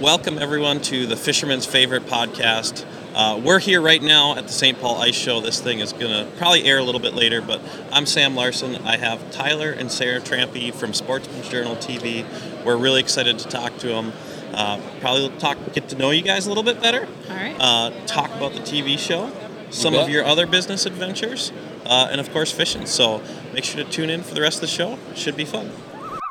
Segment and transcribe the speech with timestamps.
[0.00, 2.86] welcome everyone to the Fisherman's Favorite podcast.
[3.14, 4.80] Uh, we're here right now at the St.
[4.80, 5.42] Paul Ice Show.
[5.42, 7.60] This thing is going to probably air a little bit later, but
[7.92, 8.76] I'm Sam Larsen.
[8.76, 12.24] I have Tyler and Sara Trampe from Sportsman's Journal TV.
[12.64, 14.14] We're really excited to talk to them.
[14.54, 17.06] Uh, probably talk, get to know you guys a little bit better.
[17.28, 17.56] All right.
[17.60, 19.30] Uh, talk about the TV show,
[19.68, 20.04] some bet.
[20.04, 21.52] of your other business adventures,
[21.84, 22.86] uh, and of course fishing.
[22.86, 23.20] So
[23.52, 24.98] make sure to tune in for the rest of the show.
[25.10, 25.70] It should be fun.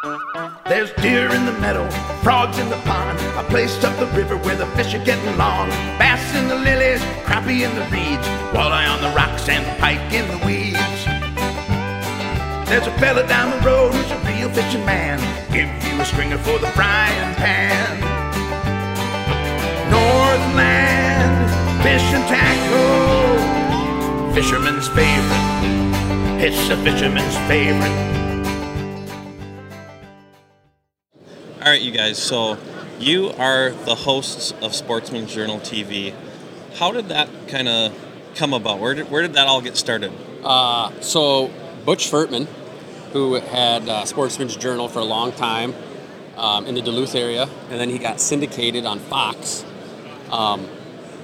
[0.02, 1.90] There's deer in the meadow,
[2.24, 5.68] frogs in the pond, a place up the river where the fish are getting long.
[6.00, 10.26] Bass in the lilies, crappie in the reeds, walleye on the rocks and pike in
[10.32, 10.80] the weeds.
[12.70, 15.20] There's a fella down the road who's a real fishing man,
[15.52, 18.00] give you a stringer for the frying pan.
[19.92, 21.50] Northland,
[21.84, 23.44] fish and tackle,
[24.34, 26.42] fisherman's favorite.
[26.42, 28.19] It's a fisherman's favorite.
[31.62, 32.18] All right, you guys.
[32.18, 32.58] So
[33.02, 36.14] you are the hosts of Sportsman's Journal TV.
[36.76, 37.94] How did that kind of
[38.36, 38.80] come about?
[38.80, 40.14] Where did where did that all get started?
[40.42, 41.52] Uh, so
[41.84, 42.46] Butch Furtman,
[43.12, 45.76] who had uh, Sportsman's Journal for a long time
[46.38, 49.66] um, in the Duluth area, and then he got syndicated on Fox.
[50.32, 50.66] Um,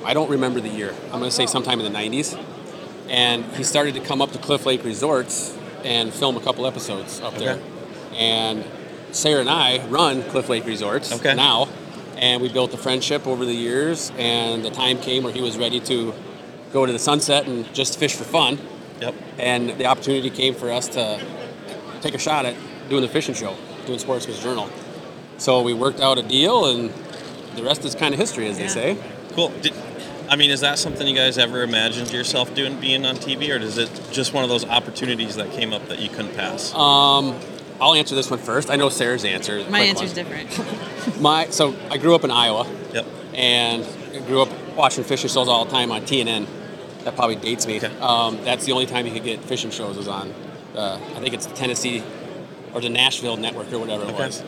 [0.03, 0.93] I don't remember the year.
[1.05, 2.37] I'm going to say sometime in the 90s.
[3.07, 7.21] And he started to come up to Cliff Lake Resorts and film a couple episodes
[7.21, 7.57] up there.
[8.13, 8.65] And
[9.15, 11.33] Sara and I run Cliff Lake Resorts Okay.
[11.33, 11.69] now,
[12.17, 14.11] and we built a friendship over the years.
[14.17, 16.13] And the time came where he was ready to
[16.73, 18.59] go to the sunset and just fish for fun
[18.99, 19.15] Yep.
[19.39, 21.19] and the opportunity came for us to
[22.01, 22.55] take a shot at
[22.89, 23.55] doing the fishing show,
[23.85, 24.69] doing Sportsman's Journal.
[25.37, 26.91] So we worked out a deal, and
[27.55, 28.97] the rest is kind of history, as they say.
[29.33, 29.49] Cool.
[29.61, 29.73] Did,
[30.29, 33.57] I mean, is that something you guys ever imagined yourself doing, being on TV, or
[33.61, 36.73] is it just one of those opportunities that came up that you couldn't pass?
[36.73, 37.35] Um,
[37.79, 38.69] I'll answer this one first.
[38.69, 39.57] I know Sara's answer.
[39.69, 40.25] My quick answer's one.
[40.25, 41.21] different.
[41.21, 43.05] My so I grew up in Iowa, yep.
[43.33, 46.47] and I grew up watching fishing shows all the time on TNN.
[47.03, 47.77] That probably dates me.
[47.77, 47.95] Okay.
[47.99, 50.33] Um, that's the only time you could get fishing shows was on.
[50.75, 52.03] Uh, I think it's the Tennessee
[52.73, 54.25] or the Nashville network or whatever it Okay.
[54.25, 54.43] was.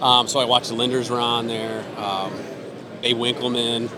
[0.00, 2.32] Um, so I watched the Lindners were on there, um,
[3.02, 3.90] Babe Winkelman,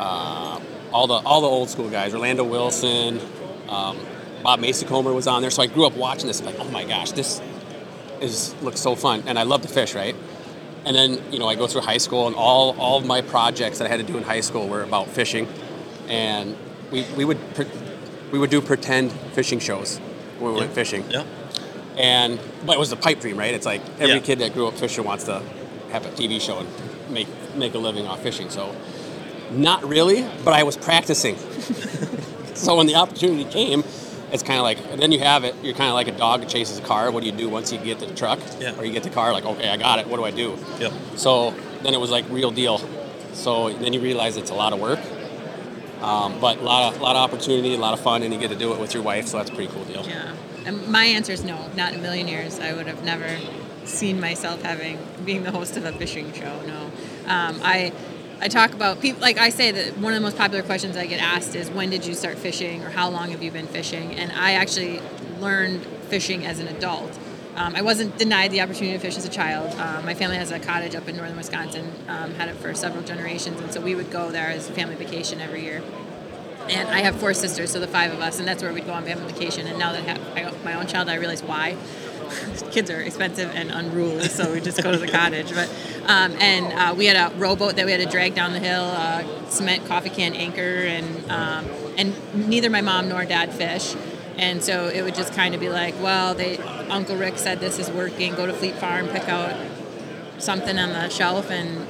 [0.00, 0.58] uh,
[0.92, 3.20] all the all the old school guys, Orlando Wilson,
[3.68, 3.96] um,
[4.42, 5.50] Bob Mehsikomer was on there.
[5.50, 7.40] So I grew up watching this, like, oh my gosh, this
[8.20, 10.14] is looks so fun, and I love to fish, right?
[10.84, 13.78] And then you know I go through high school, and all all of my projects
[13.78, 15.46] that I had to do in high school were about fishing,
[16.08, 16.56] and
[16.90, 17.38] we, we would
[18.32, 19.98] we would do pretend fishing shows
[20.38, 21.24] when we went fishing, Yeah.
[21.98, 23.52] and but it was a pipe dream, right?
[23.54, 24.20] It's like every Yeah.
[24.20, 25.42] kid that grew up fishing wants to
[25.92, 26.68] have a TV show and
[27.10, 28.48] make make a living off fishing.
[28.50, 28.74] So,
[29.50, 31.36] not really, but I was practicing.
[32.54, 33.82] so when the opportunity came,
[34.32, 35.54] it's kind of like then you have it.
[35.62, 37.10] You're kind of like a dog that chases a car.
[37.10, 38.76] What do you do once you get the truck Yeah.
[38.78, 39.32] or you get the car?
[39.32, 40.06] Like, okay, I got it.
[40.08, 40.56] What do I do?
[40.78, 40.92] Yep.
[41.16, 41.50] So
[41.82, 42.78] then it was like real deal.
[43.32, 44.98] So then you realize it's a lot of work,
[46.02, 48.50] um, but a lot of lot of opportunity, a lot of fun, and you get
[48.50, 49.26] to do it with your wife.
[49.26, 50.04] So that's a pretty cool deal.
[50.06, 50.34] yeah.
[50.66, 51.70] And my answer is no.
[51.74, 52.60] Not in a million years.
[52.60, 53.38] I would have never
[53.84, 56.60] seen myself having being the host of a fishing show.
[56.66, 56.90] No.
[57.26, 57.92] Um, I
[58.42, 61.04] I talk about people like I say that one of the most popular questions I
[61.04, 64.14] get asked is when did you start fishing or how long have you been fishing?
[64.14, 65.02] And I actually
[65.40, 67.18] learned fishing as an adult.
[67.56, 69.78] Um, I wasn't denied the opportunity to fish as a child.
[69.78, 73.02] Um, my family has a cottage up in northern Wisconsin, um, had it for several
[73.02, 75.82] generations, and so we would go there as a family vacation every year.
[76.70, 78.92] And I have four sisters, so the five of us, and that's where we'd go
[78.92, 79.66] on family vacation.
[79.66, 81.76] And now that I have my own child, I realize why.
[82.70, 85.52] Kids are expensive and unruly, so we just go to the cottage.
[85.52, 85.68] But
[86.06, 88.84] um, and uh, we had a rowboat that we had to drag down the hill,
[88.84, 93.94] uh, cement coffee can anchor, and um, and neither my mom nor dad fish.
[94.36, 97.78] And so it would just kind of be like, well, they Uncle Rick said this
[97.78, 98.34] is working.
[98.34, 99.54] Go to Fleet Farm, pick out
[100.38, 101.86] something on the shelf, and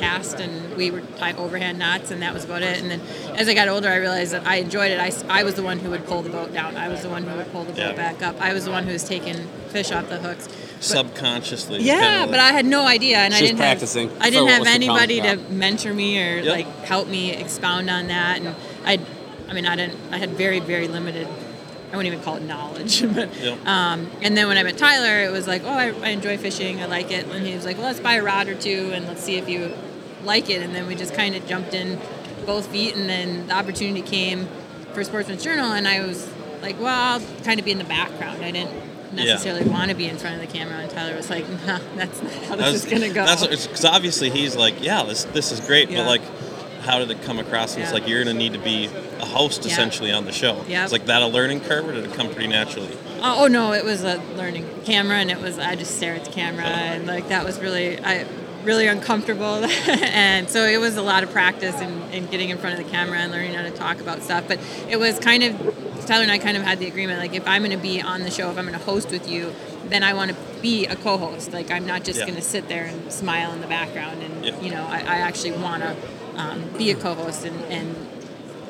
[0.00, 3.00] cast and we would tie overhand knots and that was about it and then
[3.36, 5.78] as i got older i realized that i enjoyed it I, I was the one
[5.78, 7.88] who would pull the boat down i was the one who would pull the Yeah.
[7.88, 9.36] boat back up i was the one who was taking
[9.68, 11.82] fish off the hooks But- Subconsciously.
[11.82, 14.60] yeah kinda but i had no idea and i didn't practicing have i didn't have
[14.60, 16.46] was to anybody to mentor me or Yep.
[16.56, 18.54] like help me expound on that and
[18.84, 18.98] i
[19.48, 21.28] i mean i didn't i had very very limited
[21.92, 23.66] I wouldn't even call it knowledge, but Yep.
[23.66, 26.80] um, and then when I met Tyler, it was like, oh, I, I enjoy fishing,
[26.80, 29.08] I like it, and he was like, well, let's buy a rod or two and
[29.08, 29.72] let's see if you
[30.24, 31.98] like it, and then we just kind of jumped in
[32.46, 34.48] both feet, and then the opportunity came
[34.92, 36.30] for Sportsman's Journal, and I was
[36.62, 38.42] like, well, I'll kind of be in the background.
[38.44, 41.48] I didn't necessarily want to be in front of the camera, and Tyler was like,
[41.66, 43.24] nah, that's not how this is gonna go.
[43.26, 45.98] That's because obviously he's like, yeah, this this is great, Yeah.
[45.98, 46.22] but like,
[46.82, 47.74] how did it come across?
[47.74, 47.98] And it's Yeah.
[47.98, 48.88] like you're gonna need to be
[49.20, 49.72] a host Yeah.
[49.72, 50.64] essentially on the show.
[50.68, 50.84] Yeah.
[50.84, 52.96] It's like that a learning curve, or did it come pretty naturally?
[53.22, 56.24] Oh, oh, no, it was a learning camera, and it was I just stare at
[56.24, 56.68] the camera, oh.
[56.68, 58.24] and like that was really I
[58.64, 62.78] really uncomfortable, and so it was a lot of practice and, and getting in front
[62.78, 64.44] of the camera and learning how to talk about stuff.
[64.48, 64.58] But
[64.88, 65.56] it was kind of
[66.06, 68.22] Tyler and I kind of had the agreement like if I'm going to be on
[68.22, 69.52] the show, if I'm going to host with you,
[69.88, 71.52] then I want to be a co-host.
[71.52, 72.26] Like I'm not just Yeah.
[72.26, 74.60] going to sit there and smile in the background, and Yeah.
[74.60, 75.96] you know I, I actually want to
[76.36, 77.44] um, be a co-host.
[77.44, 77.94] And, and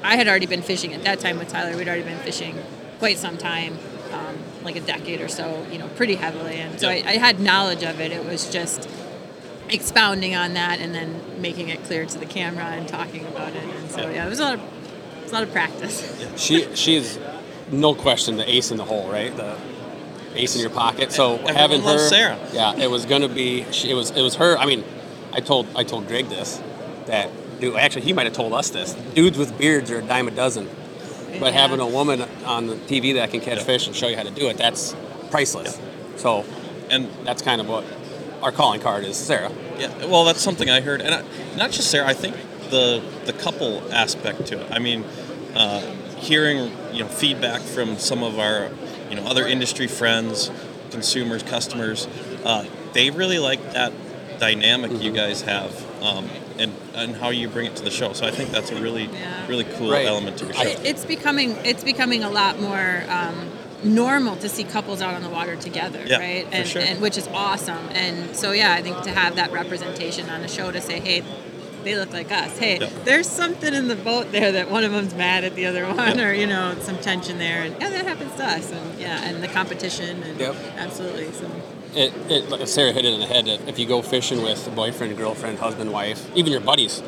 [0.03, 1.77] I had already been fishing at that time with Tyler.
[1.77, 2.57] We'd already been fishing
[2.99, 3.79] quite some time,
[4.13, 6.57] um, like a decade or so, you know, pretty heavily.
[6.57, 7.07] And so Yeah.
[7.09, 8.13] I, I had knowledge of it.
[8.13, 8.89] It was just
[9.73, 13.63] expounding on that and then making it clear to the camera and talking about it.
[13.65, 14.11] And so Yeah.
[14.11, 16.25] yeah, it was a lot of it was a lot of practice.
[16.37, 17.19] She she is
[17.71, 19.35] no question the ace in the hole, right?
[19.37, 19.57] The
[20.35, 21.13] ace in your pocket.
[21.13, 22.39] So Everyone having her, loves Sara.
[22.53, 23.65] yeah, it was gonna be.
[23.73, 24.57] She, it was it was her.
[24.59, 24.85] I mean,
[25.33, 26.61] I told I told Greg this
[27.07, 27.31] that
[27.61, 27.77] dude.
[27.77, 28.95] Actually, he might have told us this.
[29.15, 30.69] Dudes with beards are a dime a dozen,
[31.39, 31.61] but Yeah.
[31.61, 33.65] having a woman on the TV that can catch Yeah.
[33.65, 34.95] fish and show you how to do it, that's
[35.31, 35.79] priceless.
[36.17, 36.45] So
[36.91, 37.85] And that's kind of what
[38.43, 39.51] our calling card is, Sara.
[39.79, 41.23] Yeah, well, that's something I heard, and I,
[41.57, 42.07] not just Sara.
[42.07, 42.37] I think
[42.71, 44.71] the the couple aspect to it.
[44.71, 45.05] I mean,
[45.55, 45.81] uh,
[46.17, 48.71] hearing you know feedback from some of our
[49.09, 50.51] you know other industry friends,
[50.91, 52.07] consumers, customers,
[52.45, 53.93] uh, they really like that
[54.39, 56.29] dynamic you guys have, um,
[56.59, 58.13] and and how you bring it to the show.
[58.13, 59.47] So I think that's a really Yeah.
[59.49, 60.07] really cool Right.
[60.07, 60.63] element to your show.
[60.63, 63.51] It- it's becoming it's becoming a lot more um,
[63.85, 66.47] normal to see couples out on the water together, Yeah, right?
[66.47, 66.83] for And, sure.
[66.83, 67.89] and which is awesome.
[67.93, 71.23] And so yeah, I think to have that representation on a show to say, hey.
[71.83, 72.59] They look like us.
[72.59, 72.91] Hey, Yeah.
[73.07, 76.19] there's something in the boat there that one of them's mad at the other one,
[76.19, 76.29] Yeah.
[76.29, 79.43] or you know, some tension there, and yeah, that happens to us, and yeah, and
[79.43, 80.57] the competition, and Yep.
[80.77, 81.33] absolutely.
[81.33, 81.51] So
[81.95, 84.71] it, it Sara hit it in the head that if you go fishing with a
[84.71, 87.03] boyfriend, girlfriend, husband, wife, even your buddies,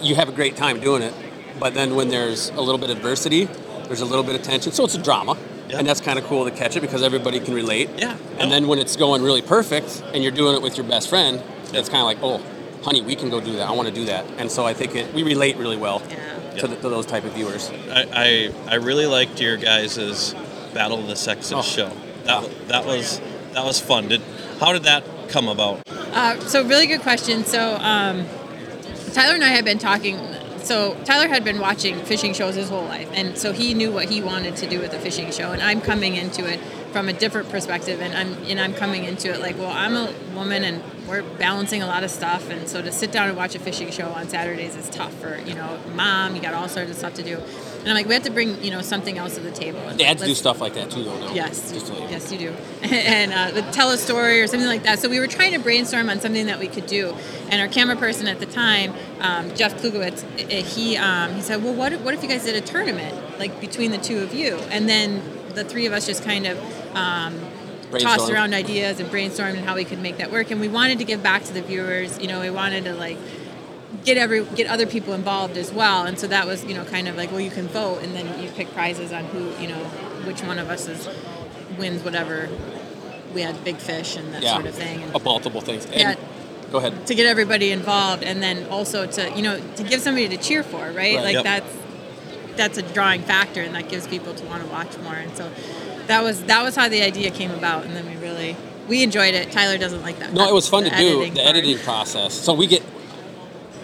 [0.00, 1.12] you have a great time doing it.
[1.60, 3.48] But then when there's a little bit of adversity,
[3.86, 4.72] there's a little bit of tension.
[4.72, 5.36] So it's a drama.
[5.68, 5.78] Yeah.
[5.78, 7.90] And that's kind of cool to catch it because everybody can relate.
[7.96, 8.16] Yeah.
[8.38, 11.42] And then when it's going really perfect and you're doing it with your best friend,
[11.72, 12.42] it's kind of like, oh,
[12.82, 13.68] honey, we can go do that.
[13.68, 14.26] I want to do that.
[14.38, 16.50] And so I think it, we relate really well yeah.
[16.58, 17.70] to, the, to those type of viewers.
[17.90, 20.34] I, I, I really liked your guys'
[20.74, 21.62] Battle of the Sexes Oh.
[21.62, 21.90] show.
[22.24, 23.20] That, that was
[23.52, 24.08] that was fun.
[24.08, 24.20] Did
[24.58, 25.82] how did that come about?
[25.88, 27.44] Uh, so really good question.
[27.44, 28.26] So um,
[29.12, 30.18] Tyler and I had been talking.
[30.64, 34.08] So Tyler had been watching fishing shows his whole life, and so he knew what
[34.08, 35.52] he wanted to do with a fishing show.
[35.52, 36.58] And I'm coming into it
[36.90, 40.10] from a different perspective, and I'm and I'm coming into it like, well, I'm a
[40.34, 43.54] woman, and we're balancing a lot of stuff, and so to sit down and watch
[43.54, 46.34] a fishing show on Saturdays is tough for you know mom.
[46.34, 47.42] You got all sorts of stuff to do,
[47.84, 49.78] and I'm like, we have to bring you know something else to the table.
[49.80, 51.20] And Dads do let's- stuff like that too, though.
[51.20, 51.34] Now.
[51.34, 52.50] Yes, to yes, you do.
[52.82, 55.00] and uh, tell a story or something like that.
[55.00, 57.14] So we were trying to brainstorm on something that we could do.
[57.50, 61.74] And our camera person at the time, um, Jeff Klugowitz, he um, he said, "Well,
[61.74, 64.56] what if, what if you guys did a tournament like between the two of you?"
[64.70, 66.96] And then the three of us just kind of.
[66.96, 67.38] Um,
[68.00, 70.98] tossed around ideas and brainstormed and how we could make that work and we wanted
[70.98, 73.16] to give back to the viewers you know we wanted to like
[74.04, 77.06] get every get other people involved as well and so that was you know kind
[77.08, 79.78] of like well you can vote and then you pick prizes on who you know
[80.26, 81.08] which one of us is
[81.78, 82.48] wins whatever
[83.34, 84.54] we had big fish and that Yeah.
[84.54, 85.84] sort of thing and Of multiple things.
[85.86, 86.14] And, Yeah.
[86.72, 87.06] Go ahead.
[87.06, 90.62] to get everybody involved and then also to you know to give somebody to cheer
[90.62, 91.16] for right, Right.
[91.22, 91.44] like Yep.
[91.44, 91.72] that's
[92.56, 95.50] that's a drawing factor and that gives people to want to watch more and so
[96.06, 98.56] that was that was how the idea came about and then we really
[98.88, 101.40] we enjoyed it tyler doesn't like that No, it was fun to do editing the
[101.42, 101.48] part.
[101.56, 102.34] editing process.
[102.34, 102.82] So we get,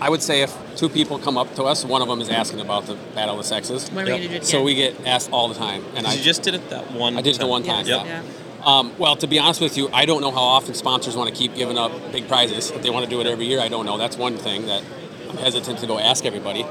[0.01, 2.61] I would say, if two people come up to us, one of them is asking
[2.61, 3.91] about the battle of the sexes.
[3.91, 4.65] when are we gonna do it So again?
[4.65, 7.17] we get asked all the time, and I you just did it that one.
[7.19, 7.87] I did it the one time.
[7.87, 8.23] Yes, yeah.
[8.23, 8.23] yeah.
[8.65, 11.35] Um, well, to be honest with you, I don't know how often sponsors want to
[11.35, 12.71] keep giving up big prizes.
[12.71, 13.97] If they want to do it every year, I don't know.
[13.97, 14.83] That's one thing that
[15.31, 16.67] I'm hesitant to go ask everybody.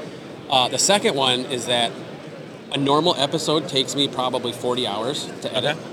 [0.48, 1.90] Uh, the second one is that
[2.72, 5.76] a normal episode takes me probably 40 hours to edit.
[5.76, 5.86] Okay.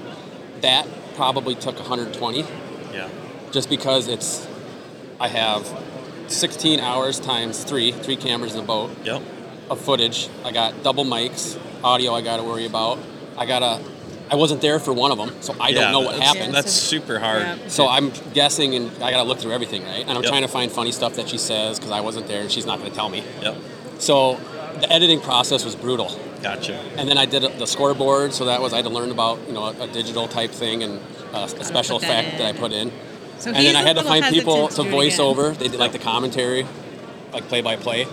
[0.62, 2.46] That probably took 120
[2.94, 3.10] Yeah.
[3.52, 4.48] just because it's
[5.20, 5.64] I have
[6.28, 9.22] 16 hours times three, three cameras in the boat Yep.
[9.70, 10.30] of footage.
[10.44, 13.00] I got double mics, audio I got to worry about.
[13.38, 13.82] I got to
[14.30, 16.54] I wasn't there for one of them, so I Yeah, don't know what that's- happened.
[16.54, 17.44] That's super hard.
[17.44, 17.56] Yeah.
[17.70, 20.02] So I'm guessing, and I got to look through everything, right?
[20.02, 20.26] And I'm Yep.
[20.26, 22.80] trying to find funny stuff that she says because I wasn't there and she's not
[22.80, 23.24] going to tell me.
[23.42, 23.56] Yep.
[24.00, 24.38] So
[24.82, 26.12] the editing process was brutal.
[26.44, 26.78] Gotcha.
[26.98, 29.54] And then I did the scoreboard, so that was I had to learn about you
[29.54, 31.00] know a, a digital type thing and
[31.34, 32.92] uh, a special put that effect that I put in.
[33.40, 35.26] So and then I had to find people hesitant to do voice again.
[35.26, 35.52] over.
[35.52, 36.66] They did like the commentary,
[37.34, 38.08] like play by play.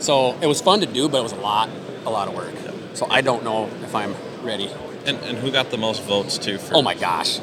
[0.00, 1.70] So it was fun to do, but it was a lot,
[2.04, 2.54] a lot of work.
[2.94, 4.70] So I don't know if I'm ready.
[5.06, 6.58] And, and who got the most votes too?
[6.58, 7.38] For, Oh my gosh,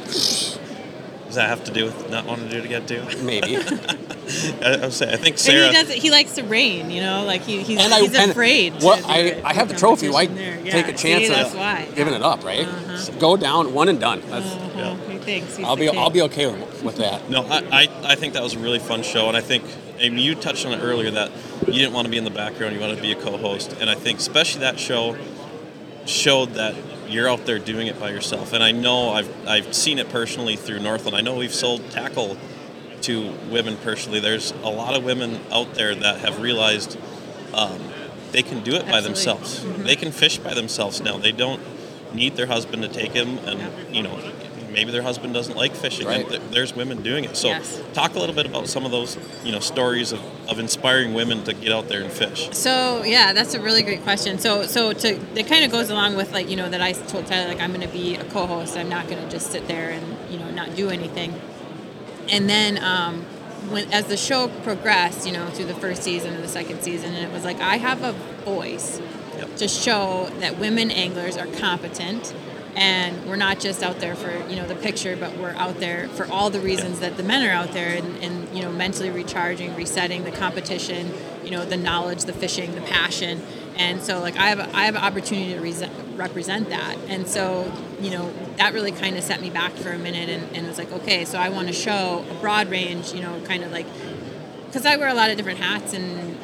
[1.33, 3.03] Does that have to do with not wanting to do it again too?
[3.23, 3.57] maybe.
[4.61, 5.67] I, I'm saying, I think And Sara.
[5.69, 5.91] he does.
[5.91, 7.23] He likes the rain, you know.
[7.25, 8.79] Like he, he's, and I he's and afraid.
[8.79, 10.09] to What do I I have the trophy.
[10.09, 10.71] Why competition there.
[10.71, 11.87] take a chance see, of that's why.
[11.95, 12.67] giving it up, right?
[13.19, 14.21] Go down, one and done.
[14.27, 14.69] That's Uh-huh.
[14.77, 15.07] Yeah.
[15.07, 15.57] Me thanks.
[15.57, 15.89] I'll be.
[15.89, 17.27] I'll be okay with, with that.
[17.31, 19.63] No, I, I, I think that was a really fun show, and I think,
[19.97, 21.31] Amy, you touched on it earlier that
[21.65, 23.89] you didn't want to be in the background, you wanted to be a co-host, and
[23.89, 25.17] I think especially that show
[26.05, 26.75] showed that
[27.13, 28.53] you're out there doing it by yourself.
[28.53, 31.15] And I know I've I've seen it personally through Northland.
[31.15, 32.37] I know we've sold tackle
[33.01, 34.19] to women personally.
[34.19, 36.97] There's a lot of women out there that have realized
[37.53, 37.79] um,
[38.31, 39.07] they can do it by Absolutely.
[39.07, 39.83] themselves.
[39.83, 41.17] They can fish by themselves now.
[41.17, 41.61] They don't
[42.13, 44.19] need their husband to take them, and you know.
[44.73, 46.07] Maybe their husband doesn't like fishing.
[46.07, 47.37] and th- there's women doing it.
[47.37, 47.79] So, Yes.
[47.93, 51.43] talk a little bit about some of those, you know, stories of, of inspiring women
[51.45, 52.49] to get out there and fish.
[52.51, 54.39] So yeah, that's a really great question.
[54.39, 57.27] So so to it kind of goes along with like you know that I told
[57.27, 58.75] Tyler like I'm going to be a co-host.
[58.77, 61.33] I'm not going to just sit there and you know not do anything.
[62.29, 63.21] And then um,
[63.69, 67.13] when as the show progressed, you know, through the first season and the second season,
[67.13, 68.13] and it was like I have a
[68.43, 68.99] voice
[69.37, 69.55] Yep.
[69.57, 72.33] to show that women anglers are competent
[72.75, 76.07] and we're not just out there for you know the picture but we're out there
[76.09, 79.09] for all the reasons that the men are out there and, and you know mentally
[79.09, 81.11] recharging resetting the competition
[81.43, 83.41] you know the knowledge the fishing the passion.
[83.75, 86.97] And so like i have a, i have an opportunity to rese- represent that.
[87.07, 90.43] And so you know that really kind of set me back for a minute and,
[90.55, 93.41] and it was like okay so i want to show a broad range you know
[93.45, 93.87] kind of like
[94.67, 96.37] because i wear a lot of different hats and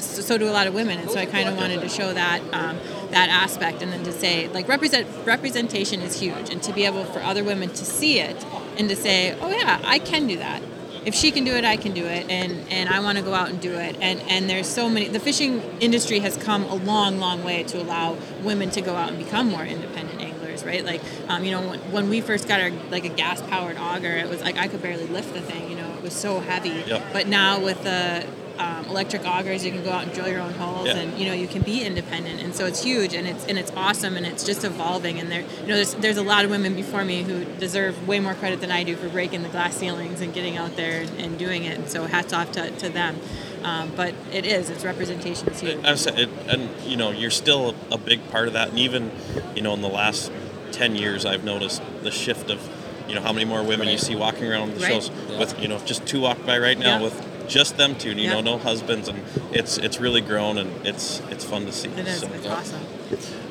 [0.00, 2.12] so, so do a lot of women, and so I kind of wanted to show
[2.12, 2.78] that um,
[3.10, 7.04] that aspect, and then to say like represent representation is huge, and to be able
[7.04, 8.44] for other women to see it
[8.76, 10.62] and to say, oh yeah, I can do that.
[11.04, 13.32] If she can do it, I can do it, and and I want to go
[13.32, 13.96] out and do it.
[14.00, 15.08] And and there's so many.
[15.08, 19.10] The fishing industry has come a long, long way to allow women to go out
[19.10, 20.84] and become more independent anglers, right?
[20.84, 24.16] Like, um, you know, when, when we first got our like a gas powered auger,
[24.16, 25.70] it was like I could barely lift the thing.
[25.70, 26.82] You know, it was so heavy.
[26.86, 27.12] Yep.
[27.12, 28.26] But now with the
[28.58, 30.96] um, electric augers, you can go out and drill your own holes, Yeah.
[30.96, 33.70] and you know you can be independent, and so it's huge, and it's and it's
[33.76, 35.18] awesome, and it's just evolving.
[35.20, 38.20] And there, you know, there's there's a lot of women before me who deserve way
[38.20, 41.10] more credit than I do for breaking the glass ceilings and getting out there and,
[41.20, 41.78] and doing it.
[41.78, 43.16] And so hats off to, to them.
[43.62, 45.84] Um, but it is, its representation is huge.
[45.84, 48.68] I was saying, it, and you know, you're still a big part of that.
[48.70, 49.10] And even,
[49.56, 50.30] you know, in the last
[50.72, 52.60] ten years, I've noticed the shift of,
[53.08, 54.92] you know, how many more women you see walking around the Right.
[54.92, 55.38] shows Yeah.
[55.38, 57.02] with, you know, just two walk by right now Yeah.
[57.04, 58.10] with just them two.
[58.10, 58.34] You Yeah.
[58.34, 61.88] know, no husbands, and it's it's really grown and it's it's fun to see.
[61.88, 62.20] It is.
[62.20, 62.54] So, It's yeah.
[62.54, 62.80] awesome.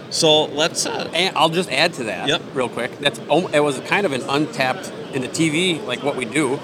[0.10, 0.86] so let's.
[0.86, 2.42] Uh, And I'll just add to that Yep.
[2.54, 2.98] real quick.
[3.00, 6.60] That's al- it was kind of an untapped in the TV, like what we do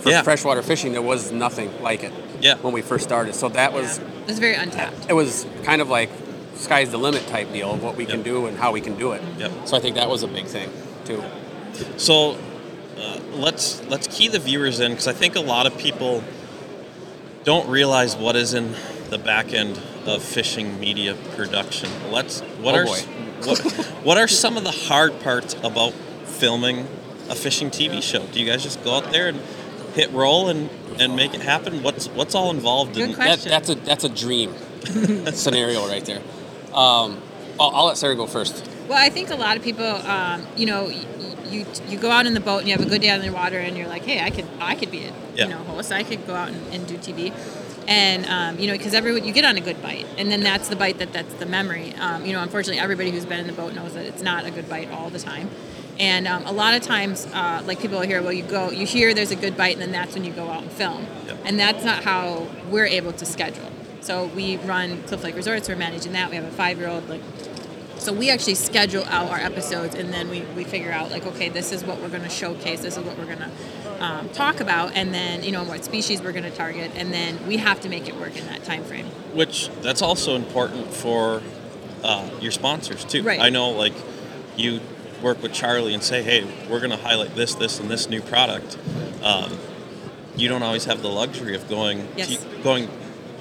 [0.00, 0.22] for Yeah.
[0.22, 0.92] freshwater fishing.
[0.92, 2.54] There was nothing like it Yeah.
[2.62, 3.34] when we first started.
[3.34, 4.26] So that was Yeah.
[4.28, 5.06] was very untapped.
[5.08, 6.08] it was kind of like
[6.56, 9.12] sky's the limit type deal of what we can do and how we can do
[9.12, 9.22] it.
[9.38, 9.50] Yep.
[9.64, 10.68] So I think that was a big thing
[11.04, 11.22] too.
[11.96, 12.36] So
[12.98, 16.22] uh, let's let's key the viewers in because I think a lot of people
[17.44, 18.74] don't realize what is in
[19.08, 21.90] the back end of fishing media production.
[22.10, 23.58] Let's what Oh, are what,
[24.04, 25.92] what are some of the hard parts about
[26.24, 26.86] filming
[27.28, 28.24] a fishing TV show?
[28.26, 29.40] Do you guys just go out there and
[29.94, 31.82] hit roll and, and make it happen?
[31.82, 33.50] What's what's all involved Good in question.
[33.50, 34.54] That, that's a that's a dream
[35.32, 36.22] scenario right there.
[36.74, 37.20] Um,
[37.60, 38.66] I'll, I'll let Sara go first.
[38.88, 42.34] Well, I think a lot of people, um, you know, you you go out in
[42.34, 44.20] the boat and you have a good day on the water, and you're like, hey,
[44.24, 45.44] I could I could be a Yeah.
[45.44, 45.92] you know host.
[45.92, 47.32] I could go out and, and do TV,
[47.88, 50.68] and um, you know because everyone you get on a good bite, and then that's
[50.68, 51.92] the bite that that's the memory.
[51.94, 54.50] Um, you know, unfortunately, everybody who's been in the boat knows that it's not a
[54.50, 55.50] good bite all the time.
[55.98, 58.86] And um, a lot of times, uh, like people will hear, well, you go, you
[58.86, 61.06] hear there's a good bite, and then that's when you go out and film.
[61.26, 61.38] Yep.
[61.44, 63.70] And that's not how we're able to schedule.
[64.00, 65.68] So we run Cliff Lake Resorts.
[65.68, 66.30] We're managing that.
[66.30, 67.20] We have a five-year-old like
[67.98, 71.50] so we actually schedule out our episodes and then we, we figure out like, okay,
[71.50, 72.80] this is what we're going to showcase.
[72.80, 73.50] This is what we're going to
[74.02, 74.96] um, talk about.
[74.96, 76.92] And then, you know, what species we're going to target.
[76.94, 79.04] And then we have to make it work in that time frame.
[79.34, 81.42] which that's also important for
[82.02, 83.22] uh, your sponsors too.
[83.22, 83.38] Right.
[83.38, 83.92] I know, like
[84.56, 84.80] you
[85.22, 88.22] work with Charlie and say, "Hey, we're going to highlight this, this, and this new
[88.22, 88.78] product."
[89.22, 89.58] Um,
[90.36, 92.34] you don't always have the luxury of going Yes.
[92.42, 92.88] to, going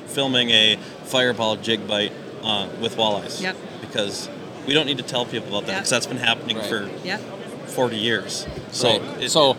[0.09, 2.11] filming a fireball jig bite
[2.43, 3.41] uh, with walleyes.
[3.41, 3.55] Yep.
[3.81, 4.29] Because
[4.67, 5.77] we don't need to tell people about that Yep.
[5.79, 6.65] because that's been happening Right.
[6.65, 7.21] for Yep.
[7.67, 8.45] 40 years.
[8.71, 9.01] So, Right.
[9.23, 9.55] it- so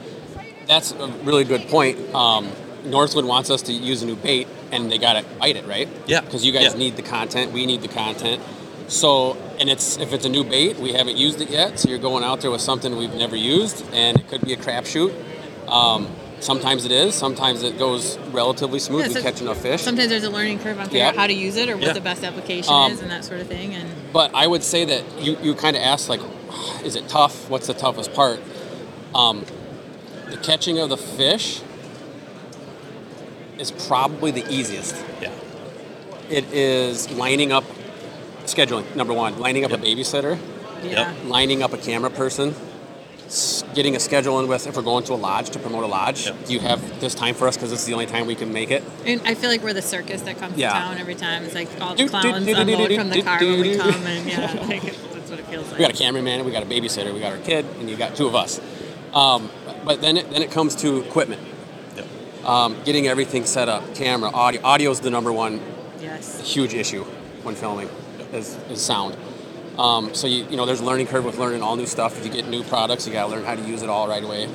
[0.66, 1.98] that's a really good point.
[2.14, 2.48] Um,
[2.84, 5.88] Northland wants us to use a new bait, and they got to bite it, right?
[6.06, 6.20] Yeah.
[6.22, 6.78] Because you guys Yeah.
[6.78, 8.40] need the content, we need the content.
[8.88, 11.78] So, and it's if it's a new bait, we haven't used it yet.
[11.78, 14.56] So you're going out there with something we've never used, and it could be a
[14.56, 15.12] crapshoot.
[15.68, 16.08] Um,
[16.40, 17.14] sometimes it is.
[17.14, 19.02] Sometimes it goes relatively smooth.
[19.02, 19.82] Yeah, we so- catch enough fish.
[19.82, 21.14] Sometimes there's a learning curve on figuring Yep.
[21.14, 21.92] out how to use it or what Yeah.
[21.92, 23.74] the best application Um, is and that sort of thing.
[23.74, 26.20] And But I would say that you, you kind of asked like,
[26.84, 27.48] is it tough?
[27.50, 28.40] What's the toughest part?
[29.14, 29.44] Um,
[30.30, 31.60] the catching of the fish
[33.58, 34.96] is probably the easiest.
[35.20, 35.30] yeah.
[36.30, 37.64] It is lining up,
[38.46, 39.80] scheduling number one, lining up Yep.
[39.80, 40.38] a babysitter,
[40.84, 41.12] yeah.
[41.26, 42.56] lining up a camera person, s-
[43.74, 46.26] getting a schedule in with if we're going to a lodge to promote a lodge.
[46.26, 46.46] Yep.
[46.46, 48.52] Do you have this time for us because this is the only time we can
[48.52, 48.82] make it?
[49.06, 50.68] And I feel like we're the circus that comes Yeah.
[50.72, 51.44] to town every time.
[51.44, 54.06] It's like all the Do, do, clowns unload from the do, car when we come,
[54.06, 55.78] and yeah, like, that's what it feels like.
[55.78, 58.16] We got a cameraman, we got a babysitter, we got our kid, and you got
[58.16, 58.60] two of us.
[59.14, 59.48] Um,
[59.84, 61.40] but then it, then it comes to equipment,
[61.96, 62.06] Yep.
[62.46, 64.60] um, getting everything set up, camera, audio.
[64.64, 65.60] Audio is the number one
[66.00, 66.40] yes.
[66.40, 67.04] huge issue
[67.44, 67.88] when filming
[68.32, 69.16] is, is sound.
[69.80, 72.18] Um, so you you know there's a learning curve with learning all new stuff.
[72.18, 74.22] If you get new products, you got to learn how to use it all right
[74.22, 74.46] away.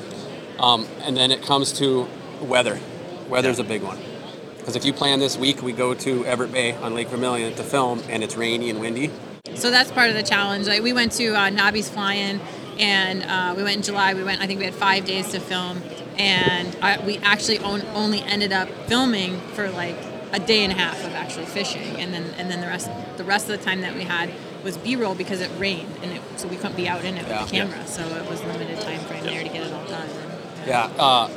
[0.60, 2.06] Um, and then it comes to
[2.40, 2.78] weather.
[3.28, 3.98] Weather's a big one.
[4.56, 7.64] Because if you plan this week, we go to Everett Bay on Lake Vermilion to
[7.64, 9.10] film, and it's rainy and windy.
[9.56, 10.68] So that's part of the challenge.
[10.68, 12.40] Like we went to uh, Nobby's Flying,
[12.78, 14.14] and uh, we went in July.
[14.14, 14.40] We went.
[14.40, 15.82] I think we had five days to film,
[16.18, 19.96] and I, we actually on, only ended up filming for like
[20.32, 23.24] a day and a half of actually fishing, and then and then the rest the
[23.24, 24.30] rest of the time that we had
[24.66, 27.40] was B-roll because it rained, and it, so we couldn't be out in it Yeah.
[27.42, 27.86] with the camera.
[27.86, 30.08] So it was limited time frame there to get it all done.
[30.58, 30.90] And, Yeah.
[30.98, 31.30] Uh,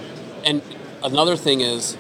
[0.44, 0.62] and
[1.04, 1.96] another thing is,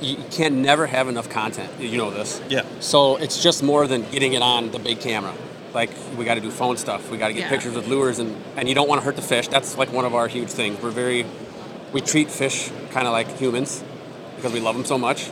[0.00, 1.70] you can never have enough content.
[1.78, 2.40] You know this.
[2.48, 2.62] Yeah.
[2.80, 5.32] So it's just more than getting it on the big camera.
[5.74, 7.10] Like we got to do phone stuff.
[7.10, 7.48] We got to get Yeah.
[7.50, 9.48] pictures with lures, and and you don't want to hurt the fish.
[9.48, 10.80] That's like one of our huge things.
[10.82, 11.26] We're very,
[11.92, 13.82] we treat fish kind of like humans
[14.36, 15.30] because we love them so much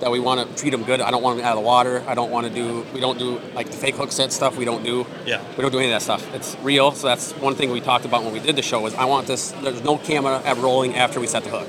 [0.00, 1.00] that we want to treat them good.
[1.00, 2.02] I don't want them out of the water.
[2.06, 2.86] I don't want to do.
[2.92, 4.56] We don't do like the fake hook set stuff.
[4.56, 5.06] We don't do.
[5.26, 5.42] Yeah.
[5.56, 6.34] We don't do any of that stuff.
[6.34, 6.92] It's real.
[6.92, 8.86] So that's one thing we talked about when we did the show.
[8.86, 9.52] Is I want this.
[9.52, 11.68] There's no camera at rolling after we set the hook.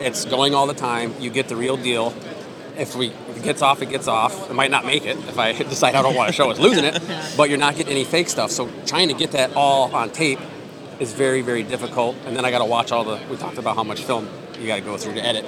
[0.00, 1.14] It's going all the time.
[1.20, 2.14] You get the real deal.
[2.76, 4.50] If we if it gets off, it gets off.
[4.50, 6.84] It might not make it if I decide I don't want to show it's losing
[6.84, 7.00] it.
[7.36, 8.50] But you're not getting any fake stuff.
[8.50, 10.38] So trying to get that all on tape
[11.00, 12.16] is very very difficult.
[12.24, 13.20] And then I got to watch all the.
[13.28, 14.28] We talked about how much film
[14.60, 15.44] you got to go through to edit.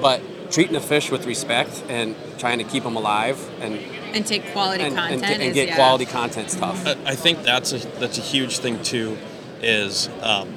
[0.00, 3.78] But treating the fish with respect and trying to keep them alive and
[4.14, 5.76] and take quality and, and, content get- and is, get yeah.
[5.76, 6.86] quality content tough.
[6.86, 9.16] I I think that's a that's a huge thing too.
[9.62, 10.54] Is um,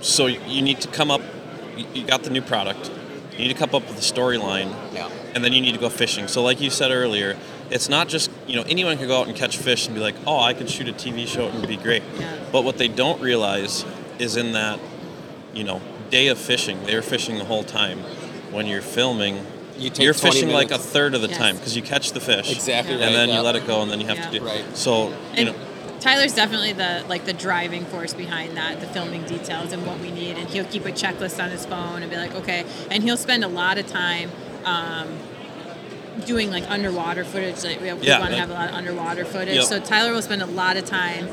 [0.00, 1.20] so you need to come up.
[1.76, 2.90] you- You got the new product.
[3.32, 5.08] You need to come up with a storyline, Yeah.
[5.34, 6.26] and then you need to go fishing.
[6.26, 7.36] So, like you said earlier,
[7.70, 10.16] it's not just you know anyone can go out and catch fish and be like,
[10.26, 12.02] oh, I could shoot a TV show and it'd be great.
[12.18, 12.36] Yeah.
[12.50, 13.84] But what they don't realize
[14.18, 14.80] is in that
[15.54, 18.00] you know day of fishing, they're fishing the whole time.
[18.50, 19.44] When you're filming,
[19.78, 21.38] You take you're 20 fishing like a third of the Yes.
[21.38, 23.36] time because you catch the fish Exactly and right, then yeah.
[23.36, 24.30] you let it go, and then you have Yeah.
[24.30, 24.64] to do Right.
[24.76, 25.54] So you And know.
[26.00, 30.10] Tyler's definitely the like the driving force behind that, the filming details and what we
[30.10, 30.36] need.
[30.38, 32.64] And he'll keep a checklist on his phone and be like, okay.
[32.90, 34.30] And he'll spend a lot of time
[34.64, 35.08] um,
[36.24, 37.62] doing like underwater footage.
[37.64, 39.56] Like we, have, Yeah, we want to have a lot of underwater footage.
[39.56, 39.64] Yep.
[39.64, 41.28] So Tyler will spend a lot of time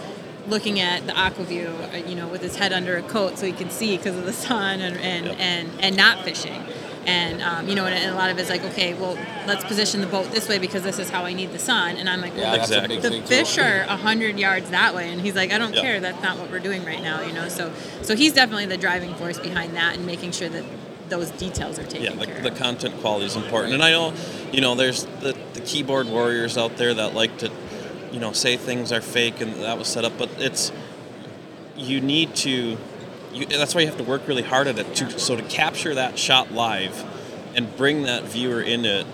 [0.47, 3.51] looking at the Aqua-Vu, uh, you know, with his head under a coat so he
[3.51, 5.35] can see because of the sun and and, Yep.
[5.39, 6.63] and, and not fishing.
[7.05, 9.15] And um, you know, and, and a lot of it's like, okay, well,
[9.45, 11.97] let's position the boat this way because this is how I need the sun.
[11.97, 12.97] And I'm like, Yeah, well, that's Exactly.
[12.97, 15.81] the fish are a hundred yards that way, and he's like, I don't Yeah.
[15.81, 15.99] care.
[15.99, 17.47] That's not what we're doing right now, you know.
[17.47, 20.63] So, so he's definitely the driving force behind that and making sure that
[21.09, 23.75] those details are taken yeah, the, the content quality is important.
[23.75, 24.11] And I know,
[24.51, 27.51] you know, there's the, the keyboard warriors out there that like to,
[28.11, 30.71] you know, say things are fake and that was set up, but it's,
[31.77, 32.77] you need to,
[33.35, 34.95] you, that's why you have to work really hard at it.
[34.95, 37.03] To, so to capture that shot live
[37.55, 39.07] and bring that viewer into it,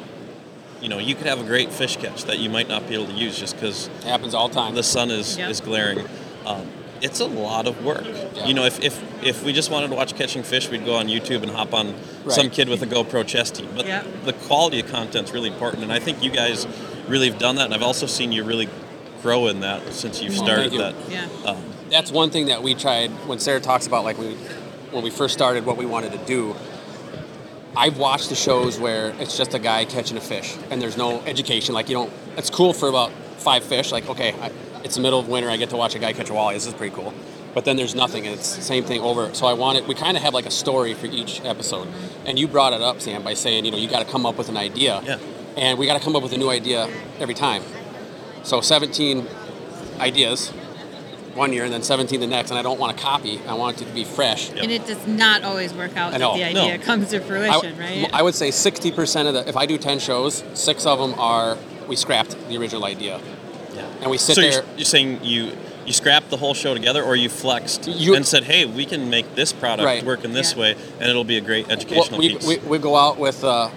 [0.81, 3.07] you know, you could have a great fish catch that you might not be able
[3.07, 4.73] to use just because It happens all the time.
[4.75, 5.49] the sun is, Yep.
[5.49, 6.07] is glaring.
[6.45, 6.67] Um,
[7.01, 8.03] it's a lot of work.
[8.35, 8.45] Yeah.
[8.45, 11.07] You know, if, if if we just wanted to watch catching fish, we'd go on
[11.07, 11.95] YouTube and hop on
[12.29, 13.69] some kid with a GoPro chest team.
[13.75, 14.05] But Yep.
[14.25, 16.67] the quality of content's really important, and I think you guys
[17.07, 17.65] really have done that.
[17.65, 18.69] And I've also seen you really
[19.23, 20.79] grow in that since you've Well, started thank you.
[20.79, 21.29] that.
[21.43, 21.49] Yeah.
[21.51, 24.35] Um, That's one thing that we tried when Sara talks about like we,
[24.91, 26.55] when we first started what we wanted to do.
[27.75, 31.19] I've watched the shows where it's just a guy catching a fish and there's no
[31.23, 31.75] education.
[31.75, 32.13] Like you don't.
[32.37, 33.91] It's cool for about five fish.
[33.91, 34.51] Like okay, I,
[34.85, 35.49] it's the middle of winter.
[35.49, 36.53] I get to watch a guy catch a walleye.
[36.53, 37.13] This is pretty cool.
[37.53, 39.33] But then there's nothing, and it's the same thing over.
[39.33, 39.85] So I wanted.
[39.85, 41.89] We kind of have like a story for each episode,
[42.25, 44.37] and you brought it up, Sam, by saying you know you got to come up
[44.37, 45.01] with an idea.
[45.03, 45.19] Yeah.
[45.57, 47.63] And we got to come up with a new idea every time.
[48.43, 49.27] So 17
[49.99, 50.53] ideas
[51.35, 53.39] one year and then 17 the next, and I don't want to copy.
[53.47, 54.49] I want it to be fresh.
[54.49, 54.63] Yep.
[54.63, 56.33] And it does not always work out I that know.
[56.37, 56.61] the No.
[56.65, 58.09] idea comes to I, fruition, right?
[58.13, 61.57] I would say 60% of the, if I do 10 shows, six of them are,
[61.87, 63.19] we scrapped the original idea.
[63.73, 63.85] yeah.
[64.01, 64.51] And we sit so there.
[64.51, 65.51] You're, you're saying you
[65.83, 69.09] you scrapped the whole show together, or you flexed You- and said, "Hey, we can
[69.09, 70.05] make this product Right.
[70.05, 70.61] work in this Yeah.
[70.61, 73.43] way, and it'll be a great Well, educational we, piece." we, we go out with
[73.43, 73.71] a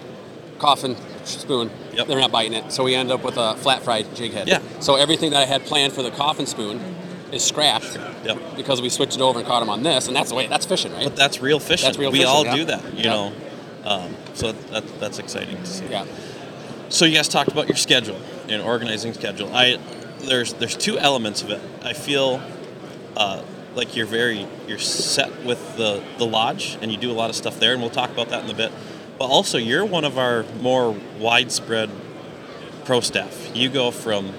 [0.58, 1.70] coffin spoon.
[1.94, 2.06] Yep.
[2.06, 2.72] They're not biting it.
[2.72, 4.48] So we end up with a flat fried jig head.
[4.48, 4.60] Yeah.
[4.80, 7.03] So everything that I had planned for the coffin spoon mm-hmm.
[7.34, 8.56] Is scrapped Yep.
[8.56, 10.06] because we switched it over and caught them on this.
[10.06, 11.04] And that's the way, that's fishing, right?
[11.04, 11.86] But that's real fishing.
[11.86, 12.56] That's real we fishing, all yeah.
[12.56, 13.10] do that, you Yeah.
[13.10, 13.32] know.
[13.84, 15.84] Um, so that, that's exciting to see.
[15.90, 16.04] yeah.
[16.88, 18.18] So you guys talked about your schedule
[18.48, 19.50] and organizing schedule.
[19.54, 19.78] I
[20.20, 21.60] there's there's two elements of it.
[21.82, 22.40] I feel
[23.16, 23.42] uh,
[23.74, 27.36] like you're very you're set with the the lodge, and you do a lot of
[27.36, 28.72] stuff there, and we'll talk about that in a bit.
[29.18, 31.90] But also, you're one of our more widespread
[32.84, 33.50] pro staff.
[33.54, 34.32] You go from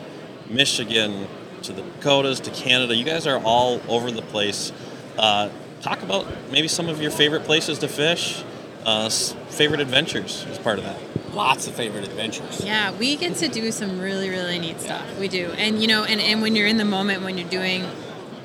[0.49, 1.27] Michigan
[1.65, 2.95] to the Dakotas to Canada.
[2.95, 4.71] You guys are all over the place.
[5.17, 5.49] Uh,
[5.81, 8.43] talk about maybe some of your favorite places to fish,
[8.85, 10.99] uh, favorite adventures as part of that.
[11.33, 12.63] Lots of favorite adventures.
[12.63, 15.19] Yeah, we get to do some really, really neat stuff.
[15.19, 17.83] We do, and you know, and, and when you're in the moment, when you're doing,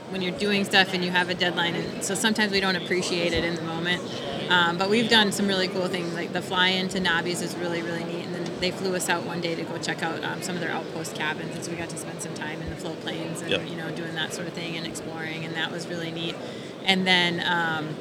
[0.08, 3.32] when you're doing stuff, and you have a deadline, and so sometimes we don't appreciate
[3.32, 4.02] it in the moment.
[4.50, 7.82] Um, but we've done some really cool things, like the fly into Nobby's is really,
[7.82, 8.29] really neat.
[8.60, 11.14] They flew us out one day to go check out um, some of their outpost
[11.14, 13.68] cabins, and so we got to spend some time in the float planes and Yep.
[13.68, 16.36] you know doing that sort of thing and exploring, and that was really neat.
[16.84, 17.40] And then.
[17.46, 17.96] Um,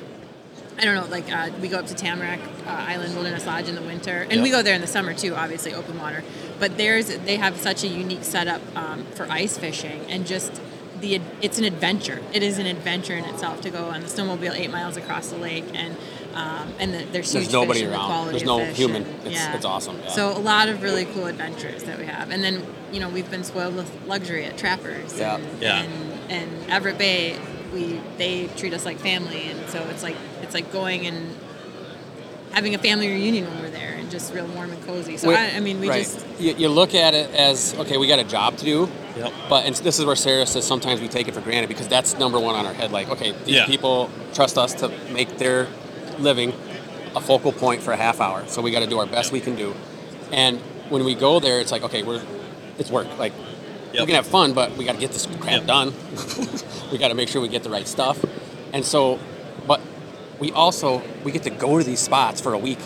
[0.77, 3.75] I don't know, like uh, we go up to Tamarack uh, Island Wilderness Lodge in
[3.75, 5.35] the winter, and we go there in the summer too.
[5.35, 6.23] Obviously, open water,
[6.57, 10.61] but there's they have such a unique setup um, for ice fishing, and just
[11.01, 12.21] the it's an adventure.
[12.31, 15.37] It is an adventure in itself to go on the snowmobile eight miles across the
[15.37, 15.97] lake, and
[16.33, 18.27] um, and the, there's huge There's nobody fish and the around.
[18.31, 19.03] There's no fish human.
[19.03, 19.55] and- It's- yeah.
[19.55, 20.11] it's awesome, yeah.
[20.11, 23.29] So a lot of really cool adventures that we have, and then you know we've
[23.29, 25.35] been spoiled with luxury at Trappers, Yeah.
[25.35, 25.81] and, Yeah.
[25.83, 27.37] and and Everett Bay.
[27.73, 31.35] We they treat us like family, and so it's like it's like going and
[32.51, 35.17] having a family reunion when we're there, and just real warm and cozy.
[35.17, 36.03] So We- I, I mean, we right.
[36.03, 38.89] just you, you look at it as okay, we got a job to do.
[39.17, 39.33] Yep.
[39.49, 42.17] But and this is where Sara says sometimes we take it for granted because that's
[42.17, 42.91] number one on our head.
[42.91, 43.65] Like, okay, these Yeah.
[43.67, 45.67] people trust us to make their
[46.19, 46.53] living
[47.15, 49.39] a focal point for a half hour, so we got to do our best we
[49.39, 49.73] can do.
[50.31, 52.21] And when we go there, it's like, okay, we're
[52.77, 53.07] it's work.
[53.17, 53.33] Like,
[53.91, 54.01] Yep.
[54.01, 55.65] we can have fun, but we got to get this crap Yep.
[55.65, 55.93] done.
[56.91, 58.23] we got to make sure we get the right stuff.
[58.71, 59.19] And so,
[59.65, 59.81] but
[60.37, 62.77] we also we get to go to these spots for a week